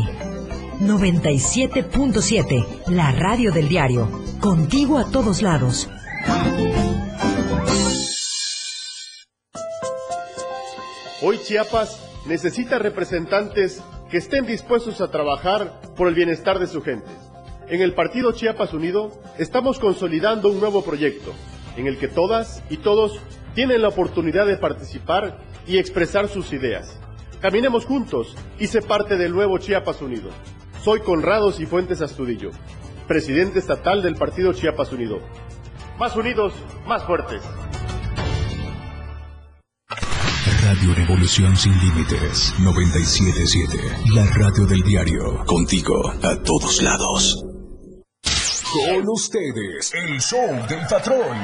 [0.80, 4.10] 97.7, la radio del diario.
[4.40, 5.88] Contigo a todos lados.
[11.22, 17.06] Hoy Chiapas necesita representantes que estén dispuestos a trabajar por el bienestar de su gente.
[17.68, 21.32] En el Partido Chiapas Unido estamos consolidando un nuevo proyecto
[21.76, 23.18] en el que todas y todos
[23.54, 27.00] tienen la oportunidad de participar y expresar sus ideas.
[27.40, 30.30] Caminemos juntos y sé parte del nuevo Chiapas Unido.
[30.82, 32.50] Soy Conrado Cifuentes Astudillo,
[33.08, 35.18] presidente estatal del Partido Chiapas Unido.
[35.98, 36.52] Más unidos,
[36.86, 37.42] más fuertes.
[40.62, 43.78] Radio Revolución Sin Límites 977.
[44.14, 45.44] La radio del diario.
[45.46, 47.55] Contigo a todos lados.
[48.76, 51.38] Con ustedes, el show del patrón.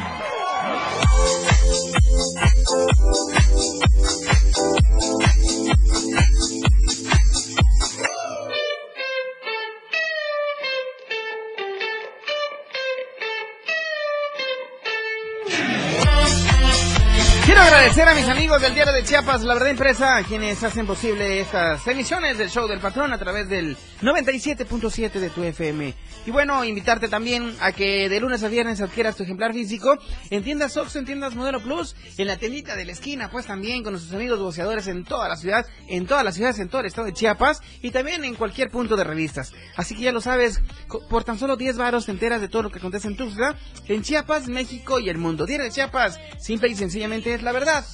[17.53, 21.39] Quiero agradecer a mis amigos del Diario de Chiapas, La Verdad Impresa, quienes hacen posible
[21.39, 25.95] estas emisiones del show del patrón a través del 97.7 de tu FM.
[26.25, 29.99] Y bueno, invitarte también a que de lunes a viernes adquieras tu ejemplar físico
[30.31, 33.83] en tiendas Oxxo, en tiendas Modelo Plus, en la tiendita de la esquina, pues también
[33.83, 36.87] con nuestros amigos boceadores en toda la ciudad, en todas las ciudades, en todo el
[36.87, 39.53] estado de Chiapas y también en cualquier punto de revistas.
[39.77, 40.63] Así que ya lo sabes,
[41.11, 43.57] por tan solo 10 varos te enteras de todo lo que acontece en Tuxtla,
[43.89, 45.45] en Chiapas, México y el mundo.
[45.45, 47.85] Diario de Chiapas, simple y sencillamente la verdad.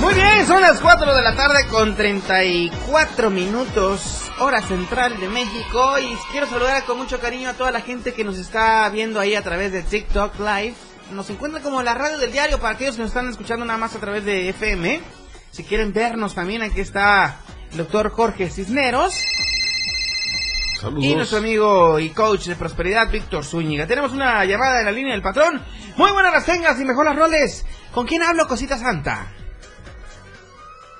[0.06, 5.98] Muy bien, son las 4 de la tarde con 34 minutos, hora central de México.
[5.98, 9.34] Y quiero saludar con mucho cariño a toda la gente que nos está viendo ahí
[9.34, 10.74] a través de TikTok Live.
[11.10, 13.96] Nos encuentra como la radio del diario para aquellos que nos están escuchando nada más
[13.96, 15.00] a través de FM.
[15.50, 17.40] Si quieren vernos también, aquí está
[17.72, 19.24] el doctor Jorge Cisneros.
[20.98, 23.88] Y nuestro amigo y coach de prosperidad, Víctor Zúñiga.
[23.88, 25.60] Tenemos una llamada de la línea del patrón.
[25.96, 27.66] Muy buenas las tengas y mejor las roles.
[27.90, 29.32] ¿Con quién hablo, cosita santa?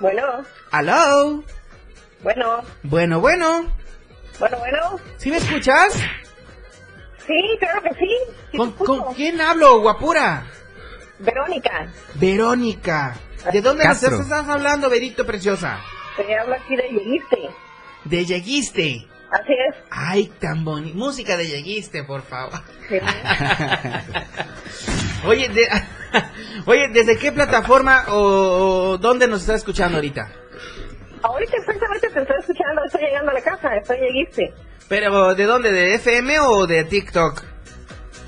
[0.01, 0.23] Bueno,
[0.71, 1.43] ¿Aló?
[2.23, 3.73] bueno, Bueno, bueno.
[4.39, 5.01] bueno, bueno.
[5.17, 5.95] ¿Sí me escuchas?
[7.27, 8.09] Sí, claro que sí.
[8.53, 10.45] sí ¿Con, con quién hablo, guapura?
[11.19, 13.17] Verónica, Verónica.
[13.53, 15.81] ¿De dónde nos estás hablando, Verito Preciosa?
[16.17, 17.39] te hablo aquí de Lleguiste.
[18.05, 19.07] De Lleguiste.
[19.31, 19.75] Así es.
[19.91, 20.97] Ay, tan bonita.
[20.97, 22.61] Música de Lleguiste, por favor.
[22.89, 22.99] Sí.
[25.27, 25.69] Oye, de-
[26.67, 30.29] Oye, ¿desde qué plataforma o, o dónde nos estás escuchando ahorita?
[31.23, 34.55] Ahorita exactamente te estoy escuchando, estoy llegando a la casa, estoy Lleguiste.
[34.89, 35.73] Pero, ¿de dónde?
[35.73, 37.43] ¿De FM o de TikTok?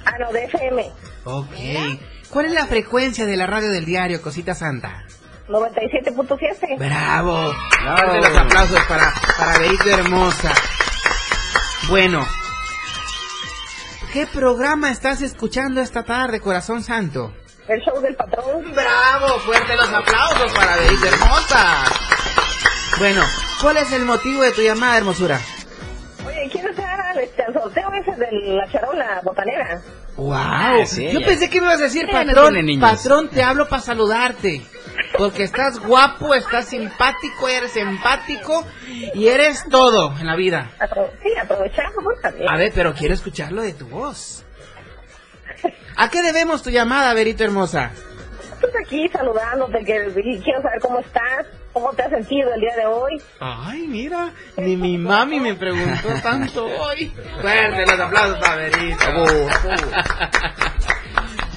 [0.04, 0.90] Ah, no, de FM.
[1.24, 1.54] Ok.
[2.30, 5.04] ¿Cuál es la frecuencia de la radio del diario, Cosita Santa?
[5.48, 6.78] 97.7.
[6.78, 7.54] ¡Bravo!
[7.80, 10.52] Fuerte los aplausos para, para Verito Hermosa.
[11.88, 12.26] Bueno.
[14.12, 17.32] ¿Qué programa estás escuchando esta tarde, corazón santo?
[17.68, 18.72] El show del patrón.
[18.74, 19.38] ¡Bravo!
[19.40, 21.84] Fuerte los aplausos para Verito Hermosa.
[22.98, 23.22] Bueno,
[23.60, 25.38] ¿cuál es el motivo de tu llamada, hermosura?
[26.26, 29.82] Oye, ¿quieres hacer este, el sorteo ese de la charola botanera?
[30.16, 30.86] ¡Wow!
[30.86, 31.26] sí, Yo ya.
[31.26, 34.62] pensé que me ibas a decir, patrón, patrón, te hablo para saludarte.
[35.16, 38.66] Porque estás guapo, estás simpático, eres empático
[39.14, 40.70] y eres todo en la vida.
[41.22, 42.48] Sí, aprovechamos también.
[42.48, 44.44] A ver, pero quiero escucharlo de tu voz.
[45.96, 47.90] ¿A qué debemos tu llamada, Verito hermosa?
[48.60, 52.76] Pues aquí saludándote, que y quiero saber cómo estás, cómo te has sentido el día
[52.76, 53.22] de hoy.
[53.38, 57.12] Ay, mira, ni mi mami me preguntó tanto hoy.
[57.40, 59.06] Fuerte los aplausos para Verito.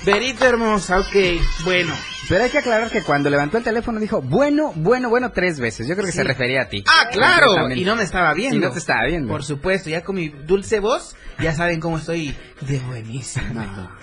[0.06, 1.16] Verito hermosa, ok,
[1.64, 1.94] bueno.
[2.28, 5.88] Pero hay que aclarar que cuando levantó el teléfono dijo, bueno, bueno, bueno, tres veces.
[5.88, 6.18] Yo creo que Sí.
[6.20, 6.84] se refería a ti.
[6.88, 7.70] Ah, claro.
[7.72, 8.56] Y no me estaba viendo.
[8.56, 9.28] Y no te estaba viendo.
[9.28, 13.98] Por supuesto, ya con mi dulce voz, ya saben cómo estoy de buenísima.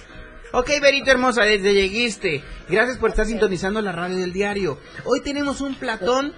[0.53, 2.43] Ok, Verito hermosa, desde lleguiste.
[2.69, 4.79] Gracias por estar sintonizando la radio del diario.
[5.05, 6.33] Hoy tenemos un platón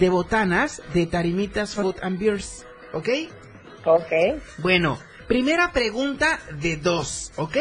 [0.00, 2.66] de botanas de Tarimitas Food and Beers.
[2.92, 3.08] ¿Ok?
[3.84, 4.12] Ok.
[4.58, 7.56] Bueno, primera pregunta de dos, ¿ok?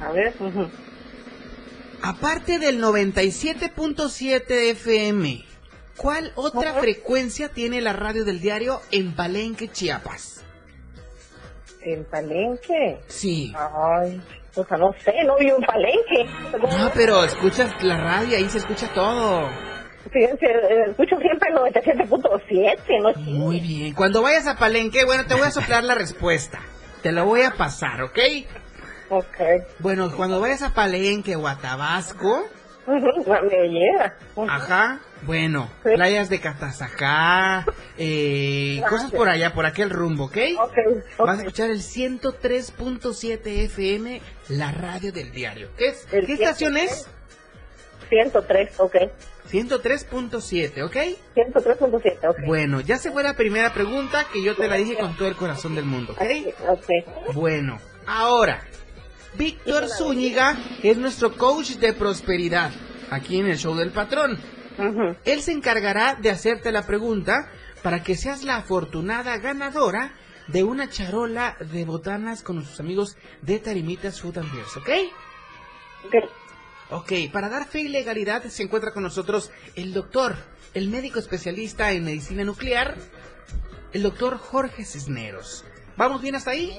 [0.00, 0.34] A ver.
[0.38, 0.68] ujú.
[2.02, 5.44] Aparte del 97.7 FM,
[5.96, 10.42] ¿cuál otra frecuencia tiene la radio del diario en Palenque, Chiapas?
[11.80, 13.00] ¿En Palenque?
[13.06, 13.54] Sí.
[13.56, 14.20] Ay,
[14.54, 16.26] o sea, no sé, no vivo en Palenque.
[16.78, 19.48] No, pero escuchas la radio, ahí se escucha todo.
[20.12, 23.12] Sí, sí, eh, escucho siempre el 97.7, ¿no?
[23.20, 23.94] Muy bien.
[23.94, 26.60] Cuando vayas a Palenque, bueno, te voy a soplar la respuesta.
[27.02, 28.18] Te la voy a pasar, ¿ok?
[29.10, 29.36] Ok.
[29.78, 32.48] Bueno, cuando vayas a Palenque o a Tabasco,
[32.86, 34.16] Me llega.
[34.48, 37.64] Ajá, bueno, playas de Catazacá,
[37.96, 40.36] eh, cosas por allá, por aquel rumbo, ¿ok?
[41.18, 45.70] Vas a escuchar el 103.7 FM, la radio del diario.
[45.78, 46.06] ¿Qué, es?
[46.10, 47.08] ¿Qué estación es?
[48.10, 48.96] 103, ok.
[49.54, 50.96] 103.7, ¿ok?
[51.36, 52.38] 103.7, ok.
[52.44, 55.36] Bueno, ya se fue la primera pregunta que yo te la dije con todo el
[55.36, 56.22] corazón del mundo, ¿ok?
[56.70, 57.34] Ok.
[57.34, 58.64] Bueno, ahora,
[59.34, 62.72] Víctor Zúñiga es nuestro coach de prosperidad
[63.10, 64.40] aquí en el show del patrón.
[65.24, 67.48] Él se encargará de hacerte la pregunta
[67.84, 70.14] para que seas la afortunada ganadora
[70.48, 74.88] de una charola de botanas con nuestros amigos de Tarimitas Food and Beers, ¿ok?
[76.06, 76.14] Ok,
[77.32, 80.36] para dar fe y legalidad se encuentra con nosotros el doctor,
[80.74, 82.96] el médico especialista en medicina nuclear,
[83.92, 85.64] el doctor Jorge Cisneros.
[85.96, 86.76] ¿Vamos bien hasta ahí?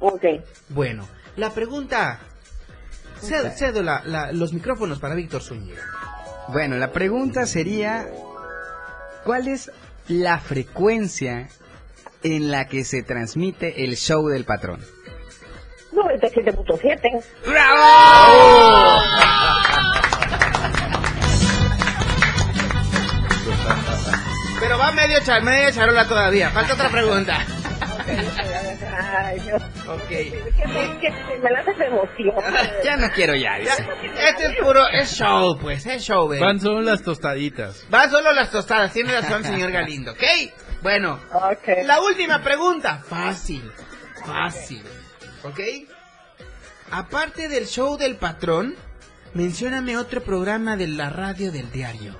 [0.00, 0.24] Ok.
[0.70, 1.06] Bueno,
[1.36, 2.20] la pregunta...
[3.20, 5.82] Cedo, cedo la- la- los micrófonos para Víctor Zúñiga.
[6.48, 8.06] Bueno, la pregunta sería,
[9.24, 9.70] ¿cuál es
[10.08, 11.48] la frecuencia
[12.22, 14.80] en la que se transmite el show del patrón?
[15.94, 17.24] 97.7.
[24.60, 26.50] Pero va medio, char, medio charola todavía.
[26.50, 27.38] Falta otra pregunta.
[29.16, 29.62] Ay, Dios.
[29.88, 30.08] Ok.
[30.08, 30.32] Que,
[31.00, 32.34] que me lanzas de emoción.
[32.84, 33.86] Ya no quiero ya, dice.
[34.28, 36.40] Este es puro, es show, pues, es show, ¿ves?
[36.40, 37.86] Van solo las tostaditas.
[37.92, 40.22] Va solo las tostadas, tiene razón, señor Galindo, ¿ok?
[40.82, 41.18] Bueno,
[41.84, 42.98] la última pregunta.
[43.08, 43.70] Fácil,
[44.26, 44.82] fácil,
[45.44, 45.60] ¿ok?
[46.90, 48.74] Aparte del show del patrón,
[49.34, 52.14] mencióname otro programa de la radio del diario.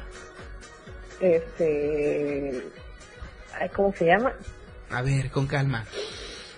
[1.20, 2.62] Este.
[3.60, 4.32] Ay, ¿Cómo se llama?
[4.90, 5.84] A ver, con calma.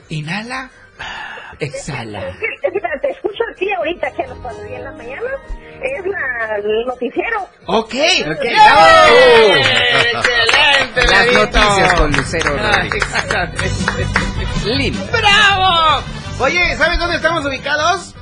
[0.08, 0.70] Inhala,
[1.58, 2.28] exhala.
[2.28, 5.30] Es que te escucho aquí ahorita, que cuando en la mañana
[5.82, 7.48] es la, el noticiero.
[7.66, 8.86] Ok, Ok, bravo.
[10.12, 13.02] Excelente, Las noticias con Lucero Ah, Rodríguez.
[13.02, 13.64] exactamente.
[14.64, 15.06] Lindo.
[15.12, 16.02] ¡Bravo!
[16.38, 18.14] Oye, ¿sabes dónde estamos ubicados?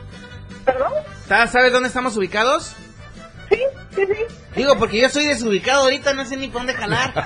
[0.64, 0.92] ¿Perdón?
[1.26, 2.76] ¿Sabes dónde estamos ubicados?
[3.48, 3.58] Sí,
[3.94, 4.34] sí, sí.
[4.54, 7.12] Digo, porque yo soy desubicado ahorita, no sé ni por dónde jalar.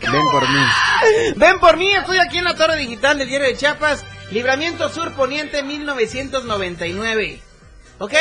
[0.00, 0.60] Ven por mí.
[1.36, 5.12] Ven por mí, estoy aquí en la Torre Digital del Diario de Chiapas, Libramiento Sur
[5.14, 7.40] Poniente 1999.
[7.98, 8.12] ¿Ok?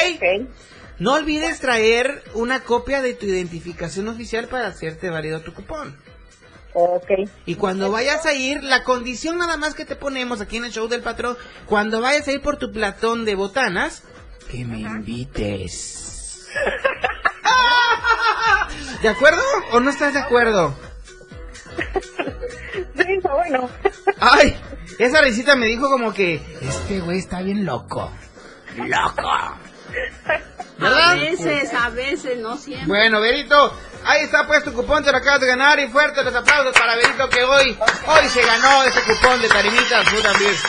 [0.99, 5.97] No olvides traer una copia de tu identificación oficial para hacerte válido tu cupón.
[6.73, 7.11] Ok.
[7.45, 10.71] Y cuando vayas a ir, la condición nada más que te ponemos aquí en el
[10.71, 14.03] show del patrón, cuando vayas a ir por tu platón de botanas,
[14.49, 16.47] que me invites.
[19.01, 20.75] ¿De acuerdo o no estás de acuerdo?
[22.95, 23.69] Sí, está bueno.
[24.19, 24.55] Ay,
[24.97, 28.11] esa risita me dijo como que este güey está bien loco.
[28.77, 29.29] Loco.
[30.77, 31.11] ¿Verdad?
[31.11, 32.87] A veces, a veces, no siempre.
[32.87, 33.73] Bueno, Berito,
[34.05, 36.95] ahí está pues tu cupón, te lo acabas de ganar y fuerte los aplausos para
[36.95, 40.63] Berito que hoy, hoy se ganó este cupón de Tarimitas Food and Beers.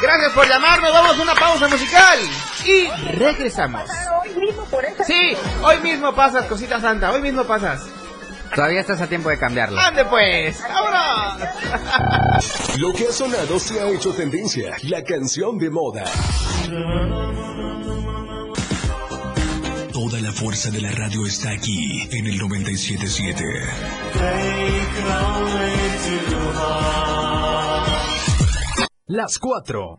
[0.00, 2.18] Gracias por llamarnos, vamos a una pausa musical
[2.64, 3.90] y regresamos.
[4.22, 5.02] Hoy mismo por eso.
[5.04, 7.88] Sí, hoy mismo pasas, cosita santa, hoy mismo pasas.
[8.54, 9.78] Todavía estás a tiempo de cambiarlo.
[9.78, 10.62] ¡Ande pues!
[10.62, 11.42] ¡Vámonos!
[12.78, 16.04] Lo que ha sonado se ha hecho tendencia, la canción de moda.
[20.08, 23.44] Toda la fuerza de la radio está aquí en el 977.
[29.04, 29.98] Las 4.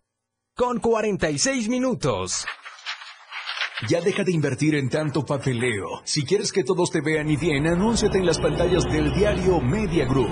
[0.55, 2.43] Con 46 minutos.
[3.87, 6.01] Ya deja de invertir en tanto papeleo.
[6.05, 10.05] Si quieres que todos te vean y bien, anúnciate en las pantallas del diario Media
[10.05, 10.31] Group.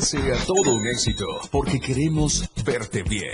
[0.00, 3.32] sea todo un éxito, porque queremos verte bien.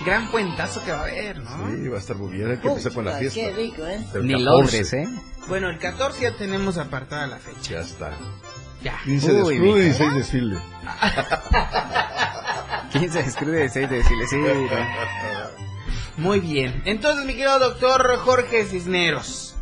[0.08, 1.70] Gran puentazo que va a haber, ¿no?
[1.70, 2.50] Sí, va a estar muy bien.
[2.50, 3.40] Hay que empezar con la fiesta.
[3.40, 4.04] Qué rico, ¿eh?
[4.14, 4.44] El Ni 14.
[4.44, 5.08] Londres, ¿eh?
[5.48, 7.70] Bueno, el 14 ya tenemos apartada la fecha.
[7.70, 8.10] Ya está.
[8.82, 8.98] Ya.
[9.04, 9.78] 15 Uy, descrude y mija.
[10.04, 10.56] 16 desfile.
[12.92, 14.36] 15 de escrude de 6 de decirle, sí.
[14.36, 14.48] ¿no?
[16.16, 16.82] Muy bien.
[16.84, 19.54] Entonces, mi querido doctor Jorge Cisneros,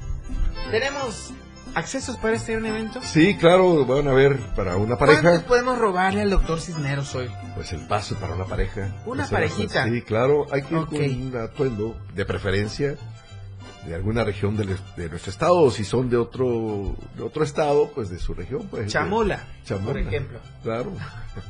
[0.71, 1.33] ¿tenemos
[1.77, 3.01] accesos para este gran evento?
[3.03, 5.47] Sí, claro, van a ver para una ¿Cuántos pareja.
[5.47, 7.31] podemos robarle al doctor Cisneros hoy?
[7.55, 8.93] Pues el paso para una pareja.
[9.07, 9.85] Una Pues, parejita.
[9.85, 12.97] Sí, claro, hay que ir con un atuendo de preferencia
[13.87, 17.89] de alguna región del de, nuestro estado, o si son de otro de otro estado,
[17.95, 18.91] pues de su región, pues.
[18.91, 20.41] Chamula, de- Chamula, por ejemplo.
[20.65, 20.93] Claro.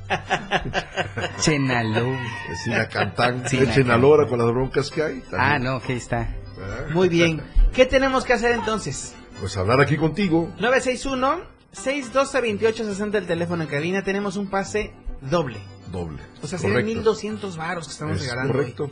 [1.41, 2.13] Chenaló.
[2.51, 5.21] Es Sinacantán, Chenalora con las broncas que hay.
[5.21, 5.41] también.
[5.41, 6.29] Ah, no, que está.
[6.59, 6.87] Ah.
[6.93, 7.43] Muy bien.
[7.73, 9.15] ¿Qué tenemos que hacer entonces?
[9.41, 10.53] Pues hablar aquí contigo.
[10.59, 14.03] 961-612-2860 el teléfono en cabina.
[14.03, 15.59] Tenemos un pase doble.
[15.93, 16.19] Doble.
[16.43, 16.99] O sea, serían Correcto.
[17.01, 18.53] 1200 varos que estamos Es regalando.
[18.53, 18.59] hoy.
[18.59, 18.91] correcto.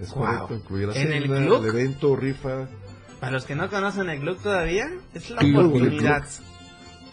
[0.00, 0.24] Es Wow.
[0.24, 0.54] correcto.
[0.54, 1.62] Incluye la ¿En el cena, club?
[1.62, 2.68] el evento, rifa.
[3.20, 6.22] Para los que no conocen el club todavía, es la Club, el oportunidad.
[6.24, 6.46] club.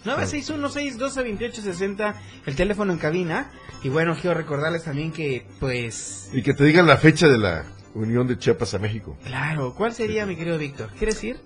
[0.04, 2.16] 961-612-2860
[2.48, 3.52] el teléfono en cabina.
[3.84, 7.66] Y bueno, quiero recordarles también que, pues, Y que te digan la fecha de la
[7.94, 9.16] Unión de Chiapas a México.
[9.24, 10.90] claro, ¿cuál sería, mi querido Víctor?
[10.98, 11.40] ¿Quieres ir?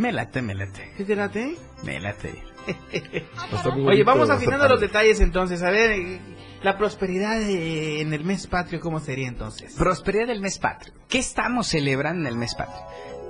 [0.00, 0.92] Me late, me late.
[0.96, 1.56] ¿Qué te late?
[1.82, 2.32] Me late.
[3.76, 5.62] Muy Oye, vamos afinando los detalles entonces.
[5.62, 6.18] A ver,
[6.62, 9.74] la prosperidad en el mes patrio, ¿cómo sería entonces?
[9.74, 10.94] Prosperidad del mes patrio.
[11.06, 12.80] ¿Qué estamos celebrando en el mes patrio?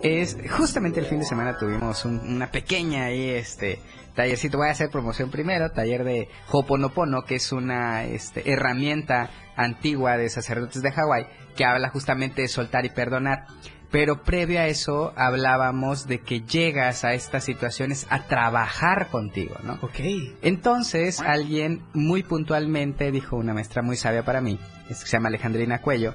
[0.04, 3.80] Es justamente el fin de semana tuvimos un- una pequeña ahí, este
[4.14, 4.56] tallercito.
[4.56, 10.28] Voy a hacer promoción primero, taller de Hoponopono, que es una este, herramienta antigua de
[10.30, 13.46] sacerdotes de Hawái que habla justamente de soltar y perdonar.
[13.90, 19.78] Pero previo a eso hablábamos de que llegas a estas situaciones a trabajar contigo, ¿no?
[19.82, 20.00] Ok.
[20.42, 25.80] Entonces, alguien muy puntualmente dijo, una maestra muy sabia para mí, que se llama Alejandrina
[25.80, 26.14] Cuello,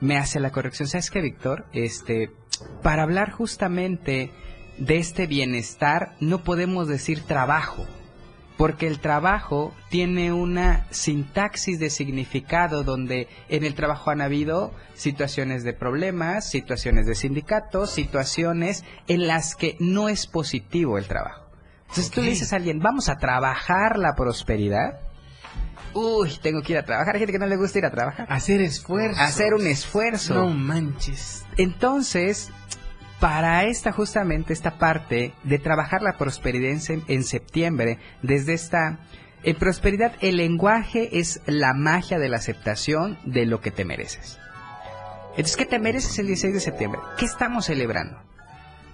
[0.00, 0.86] me hace la corrección.
[0.86, 1.64] ¿Sabes qué, Víctor?
[1.72, 2.30] Este,
[2.82, 4.30] para hablar justamente
[4.76, 7.86] de este bienestar, no podemos decir trabajo,
[8.56, 15.64] porque el trabajo tiene una sintaxis de significado donde en el trabajo han habido situaciones
[15.64, 21.44] de problemas, situaciones de sindicatos, situaciones en las que no es positivo el trabajo.
[21.88, 25.00] Entonces tú dices a alguien, vamos a trabajar la prosperidad.
[25.92, 27.14] Uy, tengo que ir a trabajar.
[27.14, 28.26] Hay gente que no le gusta ir a trabajar.
[28.28, 29.20] Hacer esfuerzo.
[29.20, 30.34] Hacer un esfuerzo.
[30.34, 31.44] No manches.
[31.56, 32.50] Entonces,
[33.24, 38.98] para esta justamente esta parte de trabajar la prosperidad en, se- en septiembre, desde esta
[39.42, 44.38] en prosperidad el lenguaje es la magia de la aceptación de lo que te mereces.
[45.30, 47.00] Entonces, ¿qué te mereces el 16 de septiembre?
[47.16, 48.18] ¿Qué estamos celebrando?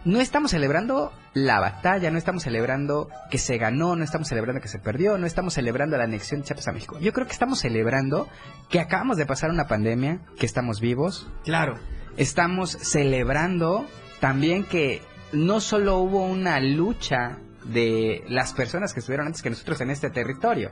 [0.04, 4.68] No estamos celebrando la batalla, no estamos celebrando que se ganó, no estamos celebrando que
[4.68, 7.00] se perdió, no estamos celebrando la anexión de Chiapas a México.
[7.00, 8.28] Yo creo que estamos celebrando
[8.68, 11.28] que acabamos de pasar una pandemia, que estamos vivos.
[11.42, 11.74] Claro.
[12.16, 13.86] Estamos celebrando
[14.20, 15.02] también que
[15.32, 20.10] no solo hubo una lucha de las personas que estuvieron antes que nosotros en este
[20.10, 20.70] territorio,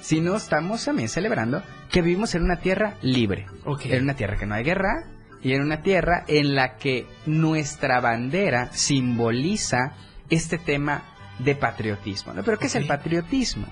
[0.00, 3.46] sino estamos también celebrando que vivimos en una tierra libre,
[3.84, 5.04] en una tierra que no hay guerra
[5.42, 9.94] y en una tierra en la que nuestra bandera simboliza
[10.30, 11.02] este tema
[11.38, 12.32] de patriotismo.
[12.32, 12.42] ¿no?
[12.42, 13.66] Pero ¿qué es el patriotismo?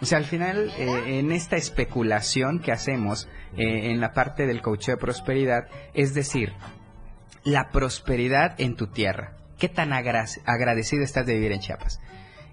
[0.00, 4.62] O sea, al final, eh, en esta especulación que hacemos eh, en la parte del
[4.62, 6.52] coacheo de prosperidad, es decir,
[7.48, 9.32] la prosperidad en tu tierra.
[9.58, 12.00] ¿Qué tan agra- agradecido estás de vivir en Chiapas?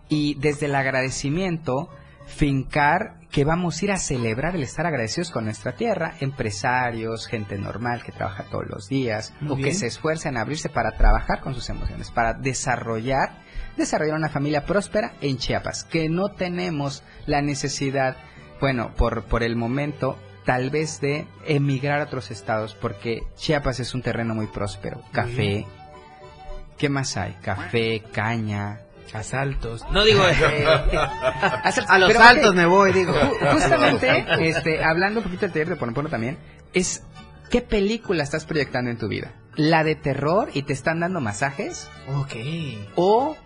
[0.09, 1.89] Y desde el agradecimiento,
[2.25, 7.57] fincar que vamos a ir a celebrar el estar agradecidos con nuestra tierra, empresarios, gente
[7.57, 11.41] normal que trabaja todos los días, Muy o que se esfuerzan a abrirse para trabajar
[11.41, 13.43] con sus emociones, para desarrollar,
[13.77, 18.15] desarrollar una familia próspera en Chiapas, que no tenemos la necesidad,
[18.61, 23.93] bueno, por, por el momento, tal vez de emigrar a otros estados, porque Chiapas es
[23.93, 25.01] un terreno muy próspero.
[25.11, 25.65] Café,
[26.77, 27.33] ¿qué más hay?
[27.41, 28.79] Café, caña.
[29.13, 29.85] Asaltos.
[29.91, 30.23] No digo,
[31.63, 31.89] Asaltos.
[31.89, 33.13] a los Pero, altos ok, me voy, digo.
[33.13, 36.37] ju- Justamente, este, hablando un poquito del taller de Ponopono también,
[36.73, 37.03] es
[37.49, 39.31] ¿qué película estás proyectando en tu vida?
[39.55, 41.89] ¿La de terror y te están dando masajes?
[42.15, 42.33] Ok.
[42.95, 43.37] ¿O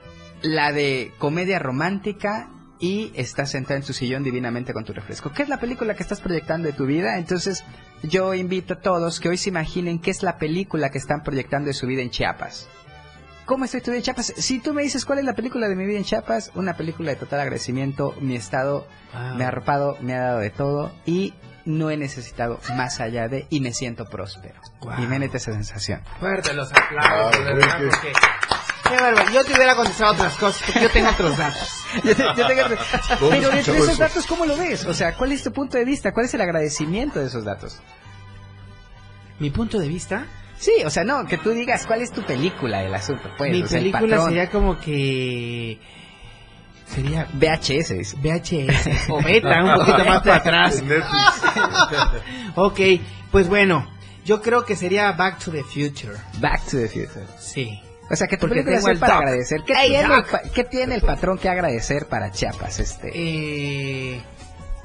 [0.42, 5.32] la de comedia romántica y estás sentado en tu sillón divinamente con tu refresco?
[5.32, 7.18] ¿Qué es la película que estás proyectando de tu vida?
[7.18, 7.64] Entonces,
[8.04, 11.68] yo invito a todos que hoy se imaginen qué es la película que están proyectando
[11.68, 12.68] de su vida en Chiapas.
[13.46, 14.34] ¿Cómo estoy tu vida en Chiapas?
[14.38, 17.10] Si tú me dices cuál es la película de mi vida en Chiapas, una película
[17.10, 19.34] de total agradecimiento, mi estado Ah.
[19.36, 21.34] me ha arropado, me ha dado de todo y
[21.66, 24.60] no he necesitado más allá de y me siento próspero.
[24.82, 24.94] Wow.
[25.00, 26.02] Y esa sensación.
[26.20, 28.59] Fuerte los aplausos, de verdad, es que- porque...
[28.90, 29.32] Qué bárbaro.
[29.32, 31.70] Yo te hubiera contestado otras cosas, porque yo tengo otros datos.
[32.04, 32.64] Yo te- yo tengo-
[33.32, 33.98] Pero dentro de esos eso.
[33.98, 34.86] datos, ¿cómo lo ves?
[34.86, 36.12] O sea, ¿cuál es tu punto de vista?
[36.14, 37.80] ¿Cuál es el agradecimiento de esos datos?
[39.40, 40.28] ¿Mi punto de vista?
[40.60, 43.32] Sí, o sea, no, que tú digas cuál es tu película del asunto.
[43.38, 45.80] Pues, Mi o sea, el película sería como que...
[46.86, 47.28] Sería...
[47.34, 48.16] VHS.
[48.22, 49.10] VHS.
[49.10, 50.84] O beta, un poquito más para atrás.
[52.56, 52.80] ok,
[53.32, 53.90] pues bueno,
[54.26, 56.18] yo creo que sería Back to the Future.
[56.40, 57.26] Back to the Future.
[57.40, 57.82] Sí.
[58.12, 59.22] O sea, que tu Porque película es para doc.
[59.24, 59.62] agradecer.
[59.66, 60.32] ¿Qué, Hey, tiene el, doc.
[60.32, 62.80] pa- qué tiene el patrón que agradecer para Chiapas?
[62.80, 63.12] Este?
[63.14, 64.22] Eh,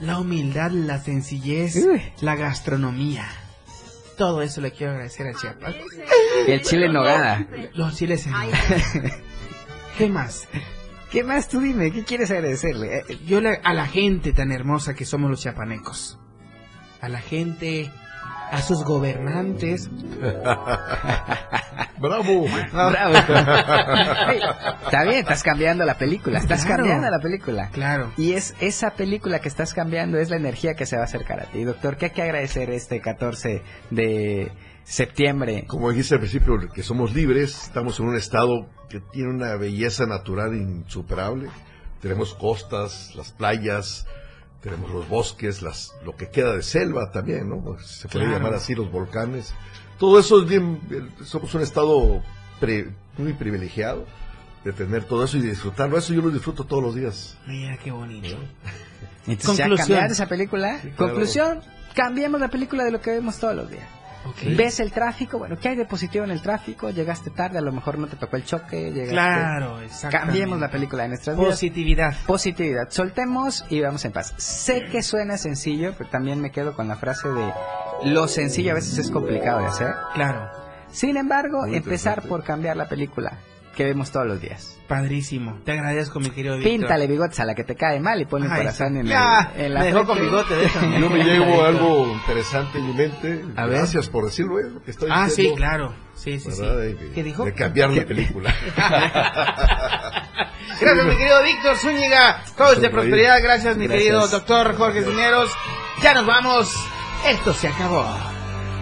[0.00, 1.76] la humildad, la sencillez,
[2.20, 3.26] la gastronomía.
[4.18, 5.74] Todo eso le quiero agradecer a Chiapas.
[6.46, 7.46] Y el chile en nogada.
[7.74, 8.58] Los chiles en nogada.
[9.98, 10.46] ¿Qué más?
[11.10, 11.92] ¿Qué más tú dime?
[11.92, 13.04] ¿Qué quieres agradecerle?
[13.24, 16.18] Yo le- a la gente tan hermosa que somos los chiapanecos.
[17.00, 17.90] A la gente,
[18.50, 19.90] a sus gobernantes.
[21.98, 22.46] Bravo.
[22.72, 23.14] Bravo.
[24.84, 26.82] Está bien, estás cambiando la película, estás Claro.
[26.84, 27.68] cambiando la película.
[27.70, 28.12] Claro.
[28.16, 31.40] Y es esa película que estás cambiando, es la energía que se va a acercar
[31.40, 31.64] a ti.
[31.64, 34.52] Doctor, ¿qué hay que agradecer este 14 de
[34.84, 35.64] septiembre?
[35.66, 40.04] Como dijiste al principio, que somos libres, estamos en un estado que tiene una belleza
[40.06, 41.48] natural insuperable.
[42.00, 44.06] Tenemos costas, las playas,
[44.64, 47.76] tenemos los bosques, las, lo que queda de selva también, ¿no?
[47.78, 48.38] Se puede Claro.
[48.40, 49.54] llamar así los volcanes.
[49.98, 50.80] Todo eso es bien,
[51.24, 52.22] somos un estado
[52.58, 52.88] pre-
[53.18, 54.06] muy privilegiado
[54.64, 55.98] de tener todo eso y disfrutarlo.
[55.98, 57.36] Eso yo lo disfruto todos los días.
[57.46, 58.36] Mira qué bonito.
[59.26, 59.76] Entonces, ya Conclusión.
[59.98, 60.80] cambiar esa película.
[60.80, 60.96] claro.
[60.96, 61.60] Conclusión,
[61.94, 63.86] cambiemos la película de lo que vemos todos los días.
[64.56, 65.38] ¿Ves el tráfico?
[65.38, 66.90] Bueno, ¿qué hay de positivo en el tráfico?
[66.90, 68.90] Llegaste tarde, a lo mejor no te tocó el choque.
[68.90, 69.12] Llegaste...
[69.12, 70.26] Claro, exactamente.
[70.26, 71.50] Cambiemos la película de nuestras vidas.
[71.50, 72.14] Positividad.
[72.26, 72.90] Positividad.
[72.90, 74.34] Soltemos y vamos en paz.
[74.36, 77.52] Sé que suena sencillo, pero también me quedo con la frase de
[78.04, 79.94] lo sencillo a veces es complicado de hacer.
[80.14, 80.50] Claro.
[80.88, 83.38] Sin embargo, empezar por cambiar la película
[83.74, 84.78] que vemos todos los días.
[84.88, 85.58] Padrísimo.
[85.64, 86.72] Te agradezco, mi querido Víctor.
[86.72, 89.66] Píntale bigotes a la que te cae mal y ponle un corazón en, ya, el-
[89.66, 91.00] en la me dejó con bigote, déjame.
[91.00, 93.44] Yo me llevo algo interesante en mi mente.
[93.56, 93.78] A ver.
[93.78, 94.64] Gracias por decirlo, ¿eh?
[94.84, 95.94] Que estoy Ah, sí, claro.
[96.14, 96.60] Sí, sí, sí.
[96.60, 96.76] ¿verdad?
[96.78, 97.44] De, ¿Qué dijo?
[97.44, 97.96] de cambiar ¿Qué?
[97.96, 98.54] la película.
[100.80, 103.42] Gracias, mi querido Víctor Zúñiga, coach de prosperidad.
[103.42, 104.02] Gracias, mi Gracias.
[104.04, 105.50] querido doctor Jorge Cineros.
[106.02, 106.74] Ya nos vamos.
[107.26, 108.06] Esto se acabó.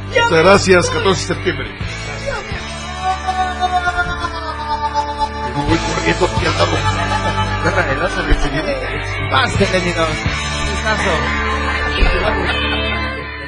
[0.09, 1.71] Muchas gracias, 14 de septiembre.
[6.03, 6.77] Aquí al lado.
[7.65, 8.67] Agarra el lazo definido.
[9.31, 10.09] Pásenle, niños.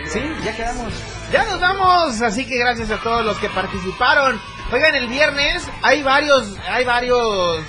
[0.07, 0.93] Sí, ya quedamos.
[1.33, 4.41] Ya nos vamos, así que gracias a todos los que participaron.
[4.71, 7.65] Oigan, el viernes hay varios, hay varios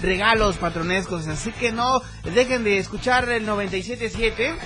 [0.00, 4.56] regalos patronescos, así que no dejen de escuchar el 97.7.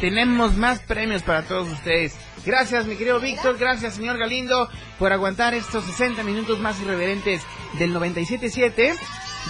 [0.00, 2.16] Tenemos más premios para todos ustedes.
[2.46, 3.58] Gracias, mi querido Víctor.
[3.58, 7.42] Gracias, señor Galindo, por aguantar estos 60 minutos más irreverentes
[7.78, 8.96] del 97.7.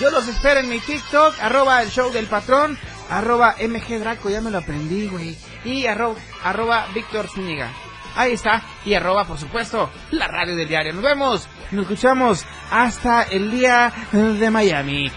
[0.00, 2.78] Yo los espero en mi TikTok, arroba el show del patrón,
[3.08, 5.36] arroba MG Draco, ya me lo aprendí, güey.
[5.64, 7.70] Y arroba, arroba Víctor Zúñiga.
[8.16, 8.62] Ahí está.
[8.84, 10.92] Y arroba, por supuesto, la radio del diario.
[10.92, 11.48] Nos vemos.
[11.70, 15.12] Nos escuchamos hasta el día de Miami.